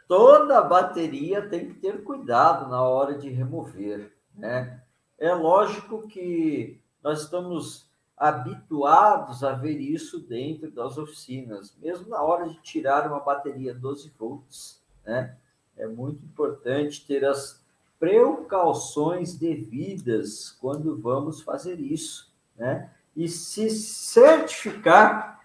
Toda 0.07 0.61
bateria 0.61 1.49
tem 1.49 1.67
que 1.67 1.73
ter 1.73 2.01
cuidado 2.01 2.69
na 2.69 2.81
hora 2.81 3.17
de 3.17 3.29
remover, 3.29 4.15
né? 4.33 4.81
É 5.17 5.33
lógico 5.33 6.07
que 6.07 6.79
nós 7.03 7.23
estamos 7.23 7.87
habituados 8.15 9.43
a 9.43 9.53
ver 9.53 9.79
isso 9.79 10.19
dentro 10.19 10.71
das 10.71 10.97
oficinas, 10.97 11.75
mesmo 11.79 12.09
na 12.09 12.21
hora 12.21 12.49
de 12.49 12.59
tirar 12.61 13.07
uma 13.07 13.19
bateria 13.19 13.73
12 13.73 14.11
volts, 14.17 14.81
né? 15.05 15.35
É 15.75 15.87
muito 15.87 16.23
importante 16.25 17.05
ter 17.05 17.23
as 17.23 17.63
precauções 17.99 19.35
devidas 19.35 20.51
quando 20.59 20.97
vamos 20.97 21.41
fazer 21.41 21.79
isso, 21.79 22.31
né? 22.55 22.91
E 23.15 23.27
se 23.27 23.69
certificar 23.69 25.41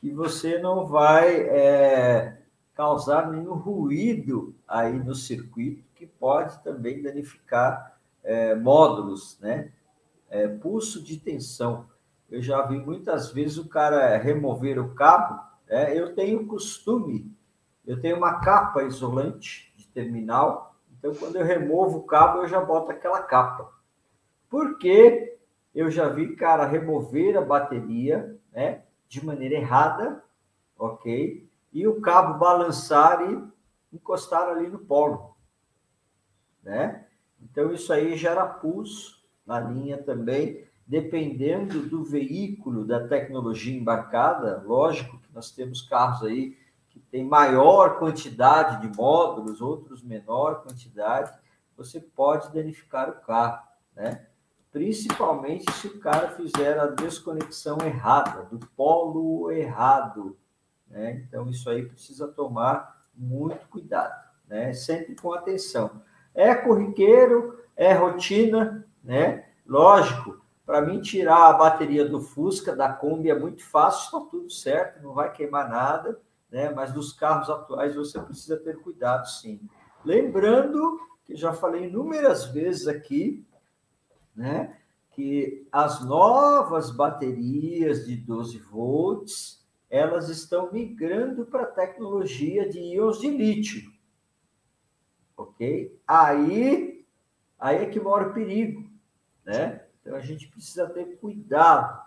que 0.00 0.10
você 0.10 0.58
não 0.58 0.86
vai 0.86 1.40
é, 1.40 2.38
causar 2.74 3.30
nenhum 3.30 3.54
ruído 3.54 4.54
aí 4.68 4.98
no 4.98 5.14
circuito 5.14 5.82
que 5.94 6.06
pode 6.06 6.62
também 6.62 7.02
danificar 7.02 7.95
é, 8.26 8.56
módulos, 8.56 9.38
né? 9.40 9.72
É, 10.28 10.48
pulso 10.48 11.02
de 11.02 11.16
tensão. 11.16 11.88
Eu 12.28 12.42
já 12.42 12.60
vi 12.62 12.76
muitas 12.76 13.30
vezes 13.30 13.56
o 13.56 13.68
cara 13.68 14.18
remover 14.18 14.78
o 14.80 14.94
cabo. 14.94 15.40
Né? 15.68 15.96
Eu 15.96 16.14
tenho 16.14 16.46
costume, 16.46 17.32
eu 17.86 18.00
tenho 18.00 18.16
uma 18.16 18.40
capa 18.40 18.82
isolante 18.82 19.72
de 19.76 19.86
terminal. 19.86 20.74
Então, 20.98 21.14
quando 21.14 21.36
eu 21.36 21.44
removo 21.44 21.98
o 21.98 22.02
cabo, 22.02 22.40
eu 22.40 22.48
já 22.48 22.60
boto 22.60 22.90
aquela 22.90 23.22
capa. 23.22 23.72
Porque 24.50 25.38
eu 25.72 25.88
já 25.88 26.08
vi 26.08 26.34
cara 26.34 26.66
remover 26.66 27.36
a 27.36 27.42
bateria, 27.42 28.36
né? 28.52 28.82
De 29.08 29.24
maneira 29.24 29.54
errada, 29.54 30.24
ok? 30.76 31.48
E 31.72 31.86
o 31.86 32.00
cabo 32.00 32.38
balançar 32.38 33.22
e 33.30 33.96
encostar 33.96 34.48
ali 34.48 34.68
no 34.68 34.80
polo, 34.80 35.36
né? 36.62 37.05
Então, 37.42 37.72
isso 37.72 37.92
aí 37.92 38.16
gera 38.16 38.46
pulso 38.46 39.22
na 39.46 39.60
linha 39.60 39.98
também, 39.98 40.64
dependendo 40.86 41.82
do 41.82 42.04
veículo, 42.04 42.84
da 42.84 43.06
tecnologia 43.06 43.76
embarcada. 43.76 44.62
Lógico 44.66 45.18
que 45.18 45.32
nós 45.34 45.50
temos 45.50 45.82
carros 45.82 46.22
aí 46.22 46.56
que 46.90 47.00
tem 47.00 47.24
maior 47.24 47.98
quantidade 47.98 48.80
de 48.80 48.96
módulos, 48.96 49.60
outros 49.60 50.02
menor 50.02 50.62
quantidade, 50.62 51.32
você 51.76 52.00
pode 52.00 52.52
danificar 52.54 53.10
o 53.10 53.20
carro, 53.20 53.62
né? 53.94 54.26
Principalmente 54.72 55.70
se 55.72 55.88
o 55.88 55.98
cara 56.00 56.28
fizer 56.30 56.78
a 56.78 56.86
desconexão 56.86 57.78
errada, 57.84 58.44
do 58.44 58.58
polo 58.68 59.50
errado, 59.50 60.36
né? 60.88 61.22
Então, 61.26 61.48
isso 61.48 61.68
aí 61.68 61.84
precisa 61.84 62.28
tomar 62.28 63.02
muito 63.14 63.66
cuidado, 63.68 64.22
né? 64.46 64.72
Sempre 64.72 65.14
com 65.14 65.32
atenção. 65.32 66.02
É 66.36 66.54
corriqueiro, 66.54 67.58
é 67.74 67.94
rotina, 67.94 68.86
né? 69.02 69.46
Lógico, 69.66 70.38
para 70.66 70.82
mim 70.82 71.00
tirar 71.00 71.48
a 71.48 71.52
bateria 71.54 72.06
do 72.06 72.20
Fusca, 72.20 72.76
da 72.76 72.92
Kombi, 72.92 73.30
é 73.30 73.38
muito 73.38 73.64
fácil, 73.64 74.04
está 74.04 74.30
tudo 74.30 74.50
certo, 74.50 75.02
não 75.02 75.14
vai 75.14 75.32
queimar 75.32 75.70
nada, 75.70 76.20
né? 76.50 76.70
Mas 76.70 76.92
dos 76.92 77.12
carros 77.14 77.48
atuais 77.48 77.96
você 77.96 78.20
precisa 78.20 78.58
ter 78.58 78.76
cuidado, 78.80 79.26
sim. 79.26 79.60
Lembrando 80.04 81.00
que 81.24 81.34
já 81.34 81.54
falei 81.54 81.84
inúmeras 81.84 82.44
vezes 82.44 82.86
aqui, 82.86 83.46
né? 84.34 84.76
Que 85.12 85.66
as 85.72 86.04
novas 86.04 86.90
baterias 86.90 88.04
de 88.04 88.14
12 88.14 88.58
volts 88.58 89.64
elas 89.88 90.28
estão 90.28 90.70
migrando 90.70 91.46
para 91.46 91.62
a 91.62 91.66
tecnologia 91.72 92.68
de 92.68 92.78
íons 92.78 93.20
de 93.20 93.30
lítio 93.30 93.95
ok? 95.36 96.00
Aí, 96.06 97.04
aí 97.58 97.76
é 97.76 97.86
que 97.86 98.00
mora 98.00 98.28
o 98.28 98.32
perigo, 98.32 98.88
né? 99.44 99.82
Então 100.00 100.16
a 100.16 100.20
gente 100.20 100.48
precisa 100.48 100.88
ter 100.88 101.16
cuidado, 101.18 102.00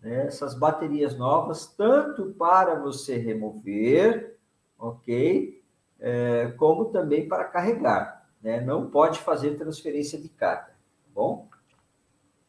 né? 0.00 0.26
Essas 0.26 0.54
baterias 0.54 1.16
novas, 1.16 1.66
tanto 1.66 2.34
para 2.34 2.74
você 2.76 3.16
remover, 3.16 4.38
ok? 4.78 5.62
É, 6.00 6.52
como 6.56 6.86
também 6.86 7.26
para 7.26 7.44
carregar, 7.44 8.28
né? 8.40 8.60
Não 8.60 8.88
pode 8.88 9.18
fazer 9.18 9.56
transferência 9.56 10.20
de 10.20 10.28
carga, 10.28 10.68
tá 10.68 11.10
bom? 11.14 11.48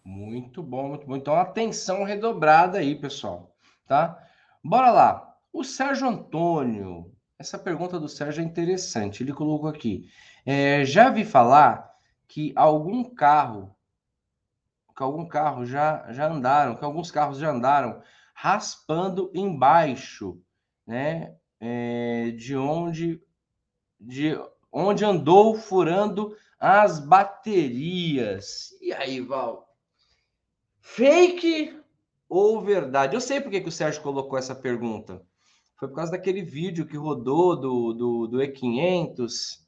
Muito 0.04 0.62
bom, 0.62 0.90
muito 0.90 1.06
bom. 1.06 1.16
Então, 1.16 1.36
atenção 1.36 2.04
redobrada 2.04 2.80
aí, 2.80 2.96
pessoal, 2.96 3.52
tá? 3.88 4.22
Bora 4.64 4.92
lá. 4.92 5.38
O 5.52 5.64
Sérgio 5.64 6.08
Antônio 6.08 7.12
essa 7.40 7.58
pergunta 7.58 7.98
do 7.98 8.10
Sérgio 8.10 8.42
é 8.42 8.46
interessante. 8.46 9.24
Ele 9.24 9.34
colocou 9.34 9.70
aqui: 9.70 10.10
é, 10.46 10.84
já 10.84 11.10
vi 11.10 11.24
falar 11.24 11.90
que 12.28 12.52
algum 12.56 13.04
carro, 13.04 13.74
que 14.96 15.02
algum 15.02 15.26
carro 15.26 15.66
já, 15.66 16.12
já 16.12 16.28
andaram, 16.30 16.76
que 16.76 16.84
alguns 16.84 17.10
carros 17.10 17.40
já 17.40 17.50
andaram 17.50 18.04
raspando 18.34 19.32
embaixo, 19.34 20.42
né? 20.86 21.36
É, 21.62 22.32
de 22.32 22.56
onde 22.56 23.22
de 24.00 24.38
onde 24.72 25.04
andou 25.04 25.56
furando 25.56 26.36
as 26.60 27.00
baterias. 27.00 28.72
E 28.82 28.94
aí, 28.94 29.20
Val? 29.22 29.76
Fake 30.82 31.82
ou 32.30 32.62
verdade? 32.62 33.16
Eu 33.16 33.22
sei 33.22 33.42
por 33.42 33.50
que, 33.50 33.62
que 33.62 33.68
o 33.68 33.72
Sérgio 33.72 34.02
colocou 34.02 34.38
essa 34.38 34.56
pergunta 34.56 35.22
foi 35.80 35.88
por 35.88 35.96
causa 35.96 36.12
daquele 36.12 36.44
vídeo 36.44 36.86
que 36.86 36.98
rodou 36.98 37.56
do, 37.56 37.94
do, 37.94 38.28
do 38.28 38.38
E500. 38.40 39.62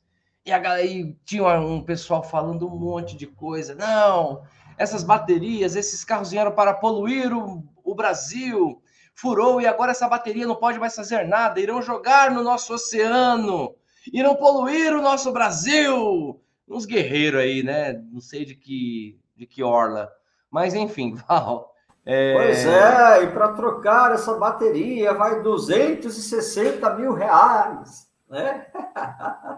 E 0.45 0.51
a 0.51 0.59
galera 0.59 0.81
aí 0.83 1.15
tinha 1.23 1.59
um 1.61 1.81
pessoal 1.81 2.21
falando 2.21 2.67
um 2.67 2.77
monte 2.77 3.15
de 3.15 3.25
coisa. 3.25 3.73
Não, 3.73 4.43
essas 4.77 5.03
baterias, 5.03 5.75
esses 5.75 6.03
carros 6.03 6.31
vieram 6.31 6.51
para 6.51 6.73
poluir 6.73 7.31
o, 7.33 7.63
o 7.81 7.95
Brasil. 7.95 8.81
Furou 9.15 9.61
e 9.61 9.67
agora 9.67 9.91
essa 9.91 10.07
bateria 10.07 10.45
não 10.45 10.55
pode 10.55 10.79
mais 10.79 10.93
fazer 10.93 11.25
nada. 11.27 11.61
Irão 11.61 11.81
jogar 11.81 12.29
no 12.29 12.43
nosso 12.43 12.73
oceano. 12.73 13.73
Irão 14.11 14.35
poluir 14.35 14.93
o 14.93 15.01
nosso 15.01 15.31
Brasil. 15.31 16.41
Uns 16.67 16.85
guerreiros 16.85 17.39
aí, 17.39 17.63
né? 17.63 17.93
Não 18.11 18.19
sei 18.19 18.43
de 18.43 18.55
que, 18.55 19.17
de 19.35 19.45
que 19.45 19.63
orla. 19.63 20.11
Mas 20.49 20.73
enfim, 20.73 21.13
Val. 21.27 21.71
É... 22.05 22.33
Pois 22.33 22.65
é, 22.65 23.23
e 23.23 23.27
para 23.27 23.53
trocar 23.53 24.11
essa 24.11 24.33
bateria 24.35 25.13
vai 25.13 25.41
260 25.41 26.95
mil 26.95 27.13
reais, 27.13 28.09
né? 28.29 28.67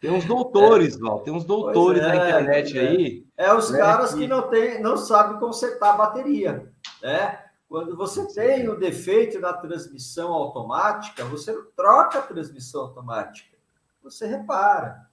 Tem 0.00 0.12
uns 0.12 0.26
doutores, 0.26 0.96
é. 0.96 0.98
Val, 0.98 1.20
tem 1.20 1.32
uns 1.32 1.46
doutores 1.46 2.02
é, 2.02 2.06
na 2.06 2.16
internet 2.16 2.78
é. 2.78 2.80
aí. 2.82 3.26
É 3.38 3.54
os 3.54 3.70
né, 3.70 3.78
caras 3.78 4.12
que... 4.12 4.20
que 4.20 4.26
não, 4.26 4.42
tem, 4.50 4.82
não 4.82 4.98
sabem 4.98 5.38
consertar 5.38 5.94
a 5.94 5.96
bateria, 5.96 6.70
né? 7.02 7.40
Quando 7.66 7.96
você 7.96 8.26
tem 8.34 8.68
o 8.68 8.74
um 8.74 8.78
defeito 8.78 9.40
na 9.40 9.54
transmissão 9.54 10.30
automática, 10.30 11.24
você 11.24 11.52
não 11.52 11.64
troca 11.74 12.18
a 12.18 12.22
transmissão 12.22 12.82
automática, 12.82 13.56
você 14.02 14.26
repara. 14.26 15.08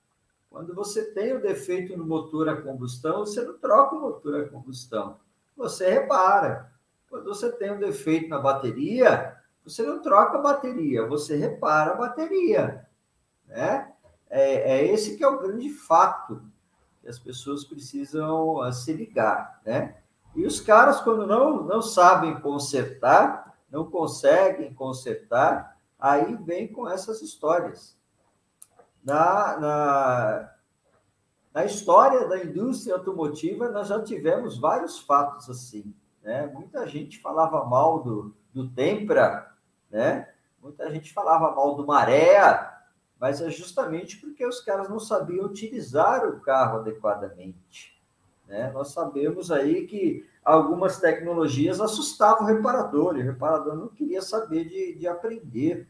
Quando 0.49 0.75
você 0.75 1.05
tem 1.13 1.31
o 1.31 1.37
um 1.37 1.41
defeito 1.41 1.97
no 1.97 2.05
motor 2.05 2.49
a 2.49 2.61
combustão, 2.61 3.19
você 3.19 3.41
não 3.45 3.57
troca 3.57 3.95
o 3.95 4.01
motor 4.01 4.41
a 4.41 4.49
combustão 4.49 5.17
você 5.61 5.89
repara. 5.89 6.71
Quando 7.09 7.25
você 7.25 7.51
tem 7.51 7.71
um 7.71 7.79
defeito 7.79 8.29
na 8.29 8.39
bateria, 8.39 9.37
você 9.63 9.83
não 9.83 10.01
troca 10.01 10.37
a 10.37 10.41
bateria, 10.41 11.05
você 11.05 11.35
repara 11.35 11.91
a 11.91 11.95
bateria. 11.95 12.85
Né? 13.47 13.91
É, 14.29 14.77
é 14.77 14.85
esse 14.87 15.17
que 15.17 15.23
é 15.23 15.27
o 15.27 15.39
grande 15.39 15.69
fato 15.69 16.41
que 17.01 17.07
as 17.07 17.19
pessoas 17.19 17.63
precisam 17.63 18.55
uh, 18.55 18.71
se 18.71 18.93
ligar. 18.93 19.59
Né? 19.65 19.97
E 20.35 20.45
os 20.45 20.59
caras, 20.61 21.01
quando 21.01 21.27
não, 21.27 21.63
não 21.63 21.81
sabem 21.81 22.39
consertar, 22.39 23.57
não 23.69 23.89
conseguem 23.89 24.73
consertar, 24.73 25.77
aí 25.99 26.35
vem 26.37 26.71
com 26.71 26.89
essas 26.89 27.21
histórias. 27.21 27.97
Na, 29.03 29.57
na, 29.59 30.50
na 31.53 31.65
história 31.65 32.27
da 32.27 32.43
indústria 32.43 32.95
automotiva, 32.95 33.69
nós 33.69 33.87
já 33.87 34.01
tivemos 34.01 34.57
vários 34.57 34.99
fatos 34.99 35.49
assim. 35.49 35.93
Né? 36.23 36.47
Muita 36.47 36.87
gente 36.87 37.19
falava 37.19 37.65
mal 37.65 38.01
do, 38.01 38.33
do 38.53 38.69
Tempra, 38.69 39.51
né? 39.89 40.29
muita 40.61 40.89
gente 40.91 41.11
falava 41.13 41.53
mal 41.53 41.75
do 41.75 41.85
Maré, 41.85 42.69
mas 43.19 43.41
é 43.41 43.49
justamente 43.49 44.17
porque 44.17 44.45
os 44.45 44.61
caras 44.61 44.87
não 44.87 44.99
sabiam 44.99 45.45
utilizar 45.45 46.25
o 46.25 46.39
carro 46.39 46.79
adequadamente. 46.79 47.99
Né? 48.47 48.71
Nós 48.71 48.89
sabemos 48.93 49.51
aí 49.51 49.85
que 49.85 50.25
algumas 50.43 50.99
tecnologias 50.99 51.81
assustavam 51.81 52.43
o 52.43 52.47
reparador, 52.47 53.17
e 53.17 53.21
o 53.21 53.25
reparador 53.25 53.75
não 53.75 53.89
queria 53.89 54.21
saber 54.21 54.65
de, 54.65 54.95
de 54.95 55.07
aprender. 55.07 55.87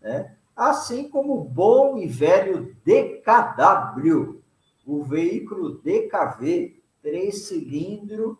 Né? 0.00 0.34
Assim 0.56 1.08
como 1.08 1.34
o 1.34 1.44
bom 1.44 1.98
e 1.98 2.06
velho 2.06 2.76
DKW, 2.84 4.42
o 4.86 5.02
veículo 5.02 5.78
DKV, 5.78 6.82
três 7.02 7.46
cilindros, 7.46 8.36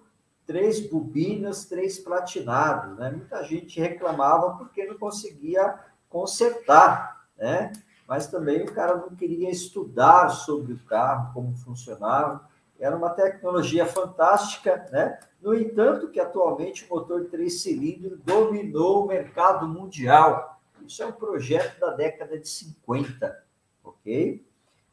três 0.47 0.81
bobinas, 0.81 1.65
três 1.65 1.99
platinados. 1.99 2.99
Né? 2.99 3.11
Muita 3.11 3.43
gente 3.45 3.81
reclamava 3.81 4.57
porque 4.57 4.85
não 4.85 4.97
conseguia 4.97 5.79
consertar, 6.09 7.27
né? 7.37 7.73
mas 8.07 8.27
também 8.27 8.63
o 8.63 8.73
cara 8.73 8.97
não 8.97 9.15
queria 9.15 9.51
estudar 9.51 10.29
sobre 10.29 10.75
o 10.75 10.85
carro, 10.85 11.33
como 11.33 11.57
funcionava. 11.57 12.49
Era 12.79 12.97
uma 12.97 13.11
tecnologia 13.11 13.87
fantástica, 13.87 14.87
né? 14.91 15.19
No 15.41 15.55
entanto, 15.55 16.11
que 16.11 16.19
atualmente 16.19 16.85
o 16.85 16.95
motor 16.95 17.23
de 17.23 17.29
três 17.29 17.63
cilindros 17.63 18.19
dominou 18.21 19.05
o 19.05 19.07
mercado 19.07 19.67
mundial. 19.69 20.61
Isso 20.85 21.03
é 21.03 21.07
um 21.07 21.13
projeto 21.13 21.79
da 21.79 21.91
década 21.91 22.39
de 22.39 22.49
50, 22.49 23.45
ok? 23.83 24.45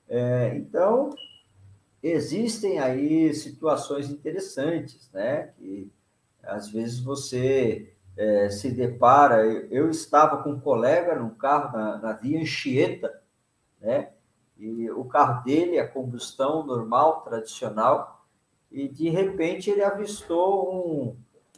É, 0.08 0.54
então, 0.56 1.10
existem 2.02 2.80
aí 2.80 3.34
situações 3.34 4.10
interessantes, 4.10 5.10
né? 5.12 5.54
Que 5.58 5.92
às 6.44 6.70
vezes 6.70 7.00
você 7.00 7.94
é, 8.18 8.50
se 8.50 8.72
depara. 8.72 9.46
Eu, 9.46 9.68
eu, 9.70 9.90
estava 9.90 10.42
com 10.44 10.52
um 10.52 10.60
colega 10.60 11.16
num 11.16 11.30
carro 11.30 11.78
na, 11.78 11.98
na 11.98 12.14
via 12.14 12.40
Anchieta, 12.40 13.22
né? 13.80 14.12
E 14.58 14.90
o 14.92 15.06
carro 15.06 15.44
dele, 15.44 15.80
a 15.80 15.88
combustão 15.88 16.64
normal, 16.66 17.22
tradicional, 17.22 18.26
e 18.72 18.88
de 18.88 19.10
repente 19.10 19.70
ele 19.70 19.84
avistou 19.84 20.72
um, 20.72 21.18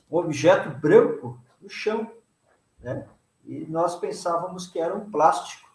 um 0.09 0.17
objeto 0.17 0.69
branco 0.79 1.37
no 1.61 1.69
chão, 1.69 2.09
né? 2.79 3.07
E 3.45 3.65
nós 3.65 3.99
pensávamos 3.99 4.67
que 4.67 4.79
era 4.79 4.95
um 4.95 5.11
plástico. 5.11 5.69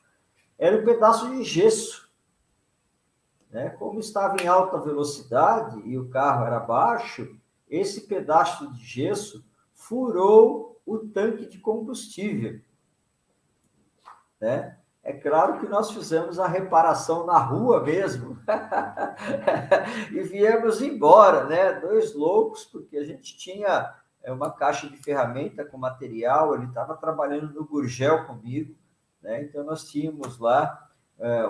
Era 0.59 0.77
um 0.77 0.85
pedaço 0.85 1.31
de 1.31 1.45
gesso. 1.45 2.08
Né? 3.51 3.71
Como 3.71 3.99
estava 3.99 4.41
em 4.43 4.47
alta 4.47 4.79
velocidade 4.79 5.81
e 5.85 5.99
o 5.99 6.09
carro 6.09 6.47
era 6.47 6.61
baixo, 6.61 7.37
esse 7.69 8.03
pedaço 8.03 8.73
de 8.73 8.85
gesso 8.85 9.45
furou 9.75 10.81
o 10.85 10.99
tanque 10.99 11.47
de 11.47 11.59
combustível. 11.59 12.61
Né? 14.41 14.77
É 15.03 15.13
claro 15.13 15.59
que 15.59 15.67
nós 15.67 15.91
fizemos 15.91 16.39
a 16.39 16.47
reparação 16.47 17.25
na 17.25 17.39
rua 17.39 17.83
mesmo 17.83 18.39
e 20.13 20.21
viemos 20.21 20.83
embora, 20.83 21.45
né? 21.45 21.73
Dois 21.81 22.15
loucos, 22.15 22.65
porque 22.65 22.99
a 22.99 23.05
gente 23.05 23.37
tinha 23.37 23.95
é, 24.23 24.33
uma 24.33 24.51
caixa 24.51 24.89
de 24.89 24.97
ferramenta 24.99 25.65
com 25.65 25.79
material, 25.79 26.55
ele 26.55 26.67
estava 26.67 26.95
trabalhando 26.97 27.55
no 27.55 27.65
Gurgel 27.65 28.27
comigo, 28.27 28.75
né? 29.23 29.43
Então 29.43 29.65
nós 29.65 29.89
tínhamos 29.89 30.39
lá 30.39 30.88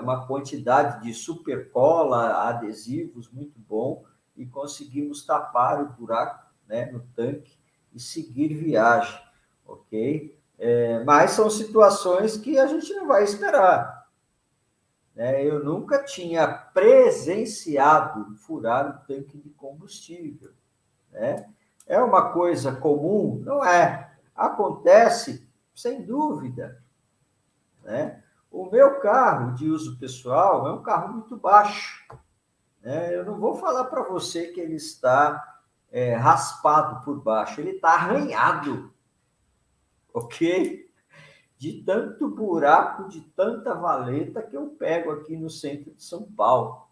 uma 0.00 0.26
quantidade 0.26 1.02
de 1.02 1.12
super 1.12 1.70
cola, 1.70 2.48
adesivos 2.48 3.31
muito 3.31 3.59
bom 3.59 4.04
e 4.37 4.46
conseguimos 4.46 5.26
tapar 5.26 5.83
o 5.83 5.88
buraco 5.88 6.46
né, 6.66 6.87
no 6.87 7.00
tanque 7.14 7.59
e 7.92 8.00
seguir 8.00 8.54
viagem, 8.54 9.20
ok? 9.66 10.38
É, 10.59 11.04
mas 11.04 11.33
são 11.33 11.50
situações 11.50 12.37
que 12.37 12.59
a 12.59 12.66
gente 12.66 12.92
não 12.94 13.07
vai 13.07 13.24
esperar. 13.24 14.09
Né? 15.14 15.44
Eu 15.44 15.64
nunca 15.64 16.02
tinha 16.04 16.46
presenciado 16.46 18.35
furar 18.37 18.88
o 18.88 19.07
tanque 19.07 19.37
de 19.37 19.50
combustível. 19.50 20.52
Né? 21.11 21.48
É 21.87 22.00
uma 22.00 22.31
coisa 22.33 22.72
comum? 22.72 23.42
Não 23.44 23.64
é. 23.64 24.12
Acontece, 24.35 25.48
sem 25.74 26.02
dúvida. 26.02 26.81
Né? 27.83 28.22
O 28.50 28.70
meu 28.70 29.00
carro 29.00 29.54
de 29.54 29.68
uso 29.68 29.98
pessoal 29.98 30.66
é 30.66 30.72
um 30.72 30.82
carro 30.82 31.12
muito 31.12 31.37
baixo. 31.37 32.06
Né? 32.80 33.14
Eu 33.14 33.24
não 33.24 33.38
vou 33.38 33.54
falar 33.54 33.84
para 33.84 34.02
você 34.02 34.48
que 34.48 34.61
ele 34.61 34.76
está 34.76 35.58
é, 35.90 36.14
raspado 36.14 37.04
por 37.04 37.20
baixo, 37.20 37.61
ele 37.61 37.72
está 37.72 37.90
arranhado, 37.90 38.92
ok? 40.12 40.90
De 41.56 41.82
tanto 41.82 42.28
buraco, 42.28 43.08
de 43.08 43.20
tanta 43.20 43.74
valeta 43.74 44.42
que 44.42 44.56
eu 44.56 44.68
pego 44.68 45.11
aqui 45.11 45.37
no 45.37 45.50
centro 45.50 45.92
de 45.92 46.02
São 46.02 46.22
Paulo, 46.22 46.88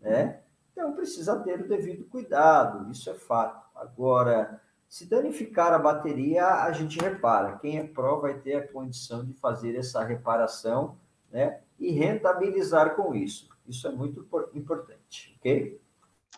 né? 0.00 0.40
Então 0.72 0.92
precisa 0.94 1.38
ter 1.40 1.60
o 1.60 1.68
devido 1.68 2.04
cuidado, 2.06 2.90
isso 2.90 3.10
é 3.10 3.14
fato. 3.14 3.68
Agora, 3.76 4.60
se 4.90 5.06
danificar 5.08 5.72
a 5.72 5.78
bateria, 5.78 6.44
a 6.44 6.72
gente 6.72 6.98
repara. 6.98 7.56
Quem 7.58 7.78
é 7.78 7.84
pró 7.84 8.16
vai 8.16 8.34
ter 8.34 8.56
a 8.56 8.66
condição 8.66 9.24
de 9.24 9.32
fazer 9.34 9.76
essa 9.76 10.02
reparação 10.04 10.98
né, 11.30 11.60
e 11.78 11.92
rentabilizar 11.92 12.96
com 12.96 13.14
isso. 13.14 13.48
Isso 13.68 13.86
é 13.86 13.92
muito 13.92 14.26
importante, 14.52 15.36
ok? 15.38 15.80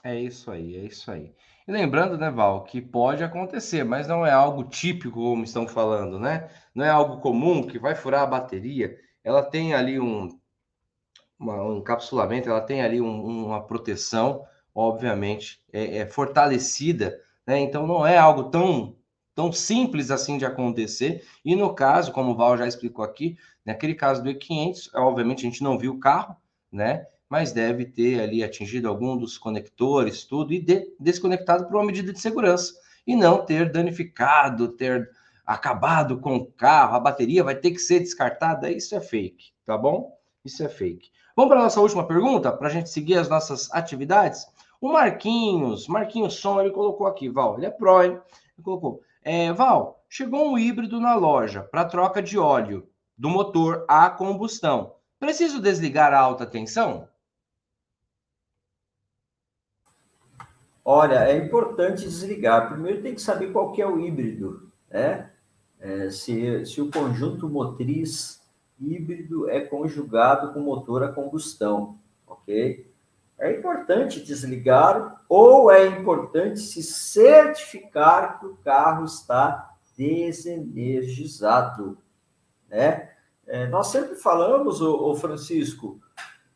É 0.05 0.15
isso 0.15 0.51
aí, 0.51 0.77
é 0.77 0.81
isso 0.81 1.11
aí. 1.11 1.35
E 1.67 1.73
lembrando, 1.73 2.19
né, 2.19 2.31
Val, 2.31 2.65
que 2.65 2.83
pode 2.83 3.25
acontecer, 3.25 3.85
mas 3.85 4.07
não 4.07 4.27
é 4.27 4.33
algo 4.33 4.65
típico, 4.65 5.15
como 5.15 5.45
estão 5.45 5.67
falando, 5.67 6.19
né? 6.19 6.51
Não 6.75 6.85
é 6.85 6.91
algo 6.91 7.23
comum 7.23 7.67
que 7.67 7.79
vai 7.79 7.95
furar 7.95 8.23
a 8.23 8.27
bateria. 8.27 8.99
Ela 9.25 9.43
tem 9.43 9.73
ali 9.73 9.99
um, 9.99 10.29
uma, 11.39 11.65
um 11.65 11.79
encapsulamento, 11.79 12.51
ela 12.51 12.61
tem 12.61 12.83
ali 12.83 13.01
um, 13.01 13.47
uma 13.47 13.67
proteção, 13.67 14.45
obviamente, 14.75 15.65
é, 15.73 15.99
é 15.99 16.07
fortalecida 16.07 17.19
né? 17.47 17.61
Então 17.61 17.87
não 17.87 18.07
é 18.07 18.19
algo 18.19 18.45
tão 18.45 18.97
tão 19.35 19.51
simples 19.53 20.11
assim 20.11 20.39
de 20.39 20.45
acontecer. 20.45 21.25
E 21.45 21.57
no 21.57 21.75
caso, 21.75 22.13
como 22.13 22.33
o 22.33 22.37
Val 22.37 22.57
já 22.57 22.67
explicou 22.67 23.05
aqui, 23.05 23.37
naquele 23.65 23.95
caso 23.95 24.23
do 24.23 24.31
E500, 24.31 24.91
obviamente 24.95 25.41
a 25.41 25.51
gente 25.51 25.63
não 25.63 25.79
viu 25.79 25.93
o 25.93 26.01
carro, 26.01 26.37
né? 26.71 27.07
Mas 27.29 27.53
deve 27.53 27.87
ter 27.87 28.21
ali 28.21 28.45
atingido 28.45 28.89
algum 28.89 29.17
dos 29.17 29.39
conectores, 29.39 30.25
tudo, 30.25 30.53
e 30.53 30.61
de, 30.61 30.95
desconectado 31.01 31.67
por 31.67 31.77
uma 31.77 31.85
medida 31.87 32.13
de 32.13 32.21
segurança. 32.21 32.75
E 33.07 33.17
não 33.17 33.45
ter 33.45 33.73
danificado, 33.73 34.69
ter 34.69 35.11
acabado 35.47 36.21
com 36.21 36.37
o 36.37 36.47
carro, 36.47 36.95
a 36.95 37.01
bateria 37.01 37.43
vai 37.43 37.55
ter 37.55 37.71
que 37.71 37.79
ser 37.79 38.01
descartada. 38.01 38.71
Isso 38.71 38.95
é 38.95 39.01
fake, 39.01 39.53
tá 39.65 39.77
bom? 39.79 40.15
Isso 40.45 40.63
é 40.63 40.69
fake. 40.69 41.11
Vamos 41.35 41.51
para 41.51 41.61
a 41.61 41.65
nossa 41.65 41.81
última 41.81 42.07
pergunta, 42.07 42.53
para 42.53 42.69
a 42.69 42.71
gente 42.71 42.91
seguir 42.91 43.17
as 43.17 43.29
nossas 43.29 43.73
atividades? 43.73 44.47
O 44.83 44.93
Marquinhos, 44.93 45.87
Marquinhos 45.87 46.35
Som, 46.35 46.61
ele 46.61 46.73
colocou 46.73 47.07
aqui, 47.07 47.29
Val, 47.29 47.57
ele 47.57 47.67
é 47.67 47.71
pró, 47.71 48.03
hein? 48.03 48.21
Ele 48.59 48.65
colocou, 48.65 49.01
é, 49.23 49.53
Val, 49.53 50.05
chegou 50.09 50.51
um 50.51 50.59
híbrido 50.59 50.99
na 50.99 51.15
loja 51.15 51.63
para 51.63 51.85
troca 51.85 52.21
de 52.21 52.37
óleo 52.37 52.89
do 53.17 53.31
motor 53.31 53.85
a 53.87 54.11
combustão. 54.11 54.97
Preciso 55.21 55.63
desligar 55.63 56.13
a 56.13 56.19
alta 56.19 56.45
tensão? 56.45 57.07
Olha, 60.85 61.29
é 61.29 61.37
importante 61.37 62.03
desligar. 62.03 62.69
Primeiro 62.73 63.03
tem 63.03 63.15
que 63.15 63.23
saber 63.23 63.53
qual 63.53 63.71
que 63.71 63.81
é 63.81 63.87
o 63.87 64.01
híbrido, 64.01 64.69
né? 64.91 65.31
É, 65.79 66.11
se, 66.11 66.67
se 66.67 66.81
o 66.81 66.91
conjunto 66.91 67.49
motriz 67.49 68.43
híbrido 68.81 69.49
é 69.49 69.61
conjugado 69.61 70.53
com 70.53 70.59
motor 70.59 71.05
a 71.05 71.13
combustão, 71.13 72.01
ok? 72.27 72.92
É 73.43 73.59
importante 73.59 74.23
desligar 74.23 75.21
ou 75.29 75.69
é 75.69 75.89
importante 75.89 76.61
se 76.61 76.81
certificar 76.81 78.39
que 78.39 78.47
o 78.47 78.55
carro 78.59 79.05
está 79.05 79.75
desenergizado, 79.99 81.99
né? 82.69 83.11
É, 83.45 83.67
nós 83.67 83.89
sempre 83.89 84.15
falamos, 84.15 84.81
o, 84.81 85.17
Francisco, 85.17 86.01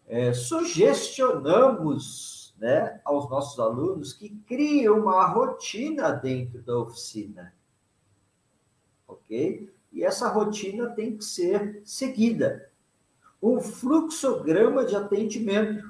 é, 0.06 0.32
sugestionamos 0.32 2.54
né, 2.56 3.00
aos 3.04 3.28
nossos 3.28 3.58
alunos 3.58 4.12
que 4.12 4.28
criem 4.46 4.88
uma 4.88 5.26
rotina 5.26 6.12
dentro 6.12 6.62
da 6.62 6.78
oficina, 6.78 7.52
ok? 9.08 9.68
E 9.92 10.04
essa 10.04 10.28
rotina 10.28 10.88
tem 10.90 11.16
que 11.16 11.24
ser 11.24 11.82
seguida. 11.84 12.70
Um 13.42 13.60
fluxograma 13.60 14.84
de 14.84 14.94
atendimento 14.94 15.85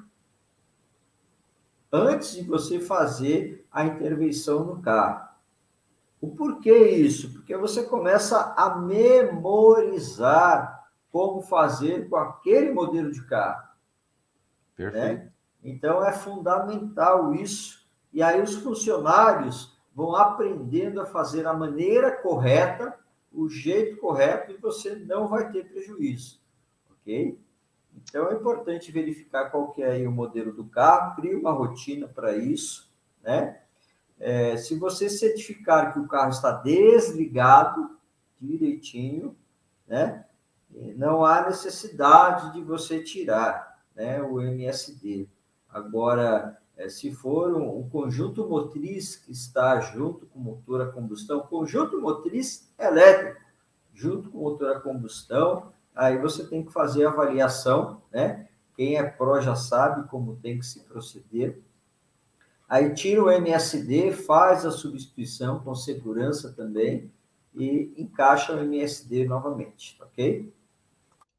antes 1.93 2.33
de 2.33 2.43
você 2.43 2.81
fazer 2.81 3.67
a 3.71 3.85
intervenção 3.85 4.65
no 4.65 4.81
carro. 4.81 5.27
O 6.21 6.35
porquê 6.35 6.77
isso? 6.77 7.33
Porque 7.33 7.57
você 7.57 7.85
começa 7.85 8.55
a 8.57 8.77
memorizar 8.77 10.85
como 11.13 11.43
fazer 11.43 12.09
com 12.09 12.17
aquele 12.17 12.73
modelo 12.73 13.11
de 13.11 13.25
carro. 13.27 13.69
Perfeito. 14.75 15.25
Né? 15.25 15.31
Então 15.63 16.05
é 16.05 16.13
fundamental 16.13 17.35
isso. 17.35 17.87
E 18.13 18.23
aí 18.23 18.41
os 18.41 18.57
funcionários 18.57 19.77
vão 19.95 20.15
aprendendo 20.15 21.01
a 21.01 21.07
fazer 21.07 21.47
a 21.47 21.55
maneira 21.55 22.11
correta, 22.11 22.99
o 23.33 23.49
jeito 23.49 23.99
correto, 23.99 24.53
e 24.53 24.57
você 24.57 24.95
não 24.95 25.29
vai 25.29 25.51
ter 25.51 25.69
prejuízo. 25.69 26.41
Ok? 26.91 27.39
Então 27.97 28.31
é 28.31 28.35
importante 28.35 28.93
verificar 28.93 29.51
qual 29.51 29.73
que 29.73 29.83
é 29.83 30.07
o 30.07 30.13
modelo 30.13 30.53
do 30.53 30.65
carro, 30.65 31.17
cria 31.17 31.37
uma 31.37 31.53
rotina 31.53 32.07
para 32.07 32.37
isso, 32.37 32.93
né? 33.23 33.61
É, 34.19 34.57
se 34.57 34.79
você 34.79 35.11
certificar 35.11 35.93
que 35.93 35.99
o 35.99 36.09
carro 36.09 36.31
está 36.31 36.51
desligado 36.53 37.99
direitinho, 38.41 39.37
né? 39.87 40.25
Não 40.97 41.25
há 41.25 41.47
necessidade 41.47 42.53
de 42.53 42.63
você 42.63 43.03
tirar, 43.03 43.83
né? 43.95 44.23
O 44.23 44.41
MSD. 44.41 45.29
Agora, 45.69 46.59
é, 46.77 46.89
se 46.89 47.11
for 47.13 47.55
um, 47.55 47.79
um, 47.79 47.89
conjunto 47.89 48.47
motriz 48.47 49.17
que 49.17 49.33
está 49.33 49.81
junto 49.81 50.27
com 50.27 50.39
o 50.39 50.43
motor 50.43 50.83
a 50.83 50.87
combustão, 50.87 51.41
conjunto 51.41 52.01
motriz 52.01 52.71
elétrico, 52.79 53.41
junto 53.95 54.31
com 54.31 54.39
o 54.39 54.43
motor 54.43 54.77
a 54.77 54.81
combustão, 54.81 55.73
aí 55.97 56.19
você 56.19 56.47
tem 56.47 56.63
que 56.63 56.71
fazer 56.71 57.07
a 57.07 57.11
avaliação, 57.11 58.03
né? 58.13 58.47
Quem 58.77 58.97
é 58.97 59.03
pró 59.03 59.41
já 59.41 59.57
sabe 59.57 60.07
como 60.09 60.37
tem 60.37 60.59
que 60.59 60.67
se 60.67 60.81
proceder. 60.85 61.63
Aí 62.69 62.93
tira 62.93 63.25
o 63.25 63.31
MSD, 63.31 64.13
faz 64.13 64.67
a 64.67 64.71
substituição 64.71 65.61
com 65.61 65.75
segurança 65.75 66.53
também 66.53 67.11
e 67.55 67.95
encaixa 67.97 68.55
o 68.55 68.59
MSD 68.59 69.25
novamente, 69.25 69.97
ok? 70.03 70.53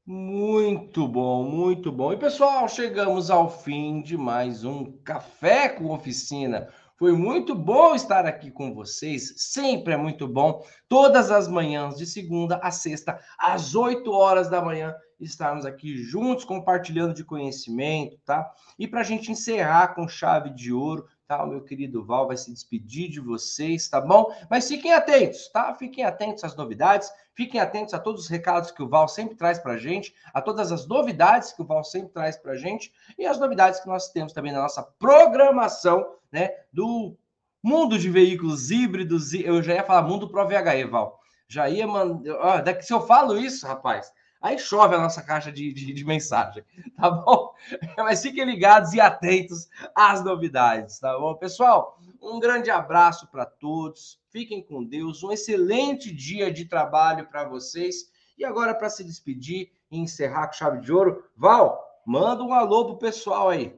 Muito 0.03 1.07
bom, 1.07 1.43
muito 1.43 1.91
bom. 1.91 2.13
E 2.13 2.17
pessoal, 2.17 2.67
chegamos 2.67 3.29
ao 3.29 3.49
fim 3.49 4.01
de 4.01 4.17
mais 4.17 4.63
um 4.63 4.91
Café 5.03 5.67
com 5.69 5.93
Oficina. 5.93 6.69
Foi 6.97 7.11
muito 7.11 7.53
bom 7.53 7.93
estar 7.93 8.25
aqui 8.25 8.49
com 8.49 8.73
vocês, 8.73 9.31
sempre 9.37 9.93
é 9.93 9.97
muito 9.97 10.27
bom. 10.27 10.65
Todas 10.89 11.29
as 11.29 11.47
manhãs, 11.47 11.95
de 11.95 12.07
segunda 12.07 12.57
a 12.57 12.71
sexta, 12.71 13.19
às 13.37 13.75
8 13.75 14.11
horas 14.11 14.49
da 14.49 14.63
manhã, 14.63 14.95
estarmos 15.19 15.63
aqui 15.63 15.95
juntos, 15.95 16.43
compartilhando 16.43 17.13
de 17.13 17.23
conhecimento, 17.23 18.17
tá? 18.25 18.51
E 18.79 18.87
para 18.87 19.01
a 19.01 19.03
gente 19.03 19.31
encerrar 19.31 19.93
com 19.93 20.07
chave 20.07 20.49
de 20.49 20.73
ouro, 20.73 21.05
tá? 21.27 21.43
O 21.43 21.47
meu 21.47 21.61
querido 21.61 22.03
Val 22.03 22.27
vai 22.27 22.37
se 22.37 22.51
despedir 22.51 23.09
de 23.09 23.19
vocês, 23.19 23.89
tá 23.89 23.99
bom? 23.99 24.33
Mas 24.49 24.67
fiquem 24.67 24.93
atentos, 24.93 25.49
tá? 25.49 25.73
Fiquem 25.75 26.05
atentos 26.05 26.43
às 26.43 26.55
novidades, 26.55 27.11
fiquem 27.35 27.59
atentos 27.59 27.93
a 27.93 27.99
todos 27.99 28.23
os 28.23 28.27
recados 28.29 28.71
que 28.71 28.81
o 28.81 28.87
Val 28.87 29.07
sempre 29.07 29.35
traz 29.35 29.59
para 29.59 29.77
gente, 29.77 30.15
a 30.33 30.41
todas 30.41 30.71
as 30.71 30.87
novidades 30.87 31.51
que 31.51 31.61
o 31.61 31.65
Val 31.65 31.83
sempre 31.83 32.09
traz 32.09 32.37
para 32.37 32.55
gente 32.55 32.91
e 33.17 33.25
as 33.25 33.39
novidades 33.39 33.79
que 33.79 33.87
nós 33.87 34.09
temos 34.09 34.31
também 34.31 34.53
na 34.53 34.61
nossa 34.61 34.81
programação, 34.81 36.15
né? 36.31 36.49
Do 36.71 37.15
mundo 37.61 37.99
de 37.99 38.09
veículos 38.09 38.71
híbridos, 38.71 39.33
eu 39.33 39.61
já 39.61 39.73
ia 39.73 39.83
falar 39.83 40.03
mundo 40.03 40.29
Pro 40.29 40.47
VHE, 40.47 40.85
Val. 40.85 41.19
Já 41.49 41.69
ia 41.69 41.87
mandar. 41.87 42.61
daqui, 42.61 42.83
se 42.83 42.93
eu 42.93 43.01
falo 43.01 43.37
isso, 43.37 43.65
rapaz, 43.65 44.11
Aí 44.41 44.57
chove 44.59 44.95
a 44.95 44.99
nossa 44.99 45.21
caixa 45.21 45.51
de, 45.51 45.73
de, 45.73 45.93
de, 45.93 46.05
mensagem, 46.05 46.63
tá 46.95 47.09
bom? 47.09 47.53
Mas 47.97 48.21
fiquem 48.21 48.45
ligados 48.45 48.93
e 48.93 49.01
atentos 49.01 49.67
às 49.95 50.23
novidades, 50.23 50.99
tá 50.99 51.17
bom? 51.17 51.33
Pessoal, 51.35 51.99
um 52.21 52.39
grande 52.39 52.69
abraço 52.69 53.27
para 53.27 53.45
todos, 53.45 54.19
fiquem 54.29 54.63
com 54.63 54.83
Deus, 54.83 55.23
um 55.23 55.31
excelente 55.31 56.13
dia 56.13 56.51
de 56.51 56.65
trabalho 56.65 57.27
para 57.27 57.45
vocês. 57.45 58.11
E 58.37 58.45
agora, 58.45 58.75
para 58.75 58.89
se 58.89 59.03
despedir 59.03 59.71
e 59.89 59.97
encerrar 59.99 60.47
com 60.47 60.53
chave 60.53 60.81
de 60.81 60.93
ouro, 60.93 61.23
Val, 61.35 62.01
manda 62.05 62.43
um 62.43 62.53
alô 62.53 62.85
pro 62.85 62.97
pessoal 62.97 63.49
aí. 63.49 63.75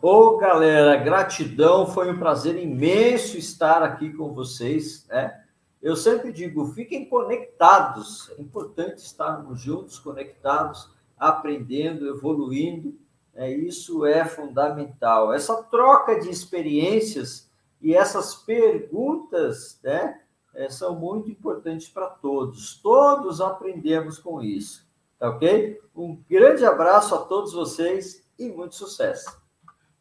Ô, 0.00 0.36
galera, 0.36 0.96
gratidão, 0.96 1.86
foi 1.86 2.10
um 2.10 2.18
prazer 2.18 2.56
imenso 2.56 3.36
estar 3.36 3.82
aqui 3.82 4.12
com 4.12 4.32
vocês, 4.32 5.06
né? 5.08 5.45
Eu 5.86 5.94
sempre 5.94 6.32
digo, 6.32 6.66
fiquem 6.72 7.08
conectados. 7.08 8.28
É 8.36 8.42
importante 8.42 8.98
estarmos 8.98 9.60
juntos, 9.60 10.00
conectados, 10.00 10.90
aprendendo, 11.16 12.08
evoluindo. 12.08 12.98
É, 13.32 13.48
isso 13.52 14.04
é 14.04 14.24
fundamental. 14.24 15.32
Essa 15.32 15.62
troca 15.62 16.18
de 16.18 16.28
experiências 16.28 17.48
e 17.80 17.94
essas 17.94 18.34
perguntas 18.34 19.78
né, 19.80 20.22
é, 20.56 20.68
são 20.68 20.98
muito 20.98 21.30
importantes 21.30 21.88
para 21.88 22.08
todos. 22.08 22.82
Todos 22.82 23.40
aprendemos 23.40 24.18
com 24.18 24.42
isso. 24.42 24.84
Tá 25.20 25.30
ok? 25.30 25.80
Um 25.94 26.20
grande 26.28 26.64
abraço 26.64 27.14
a 27.14 27.18
todos 27.18 27.52
vocês 27.52 28.26
e 28.36 28.48
muito 28.48 28.74
sucesso. 28.74 29.40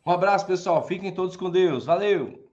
Um 0.03 0.11
abraço, 0.11 0.47
pessoal. 0.47 0.81
Fiquem 0.87 1.13
todos 1.13 1.35
com 1.35 1.51
Deus. 1.51 1.85
Valeu! 1.85 2.44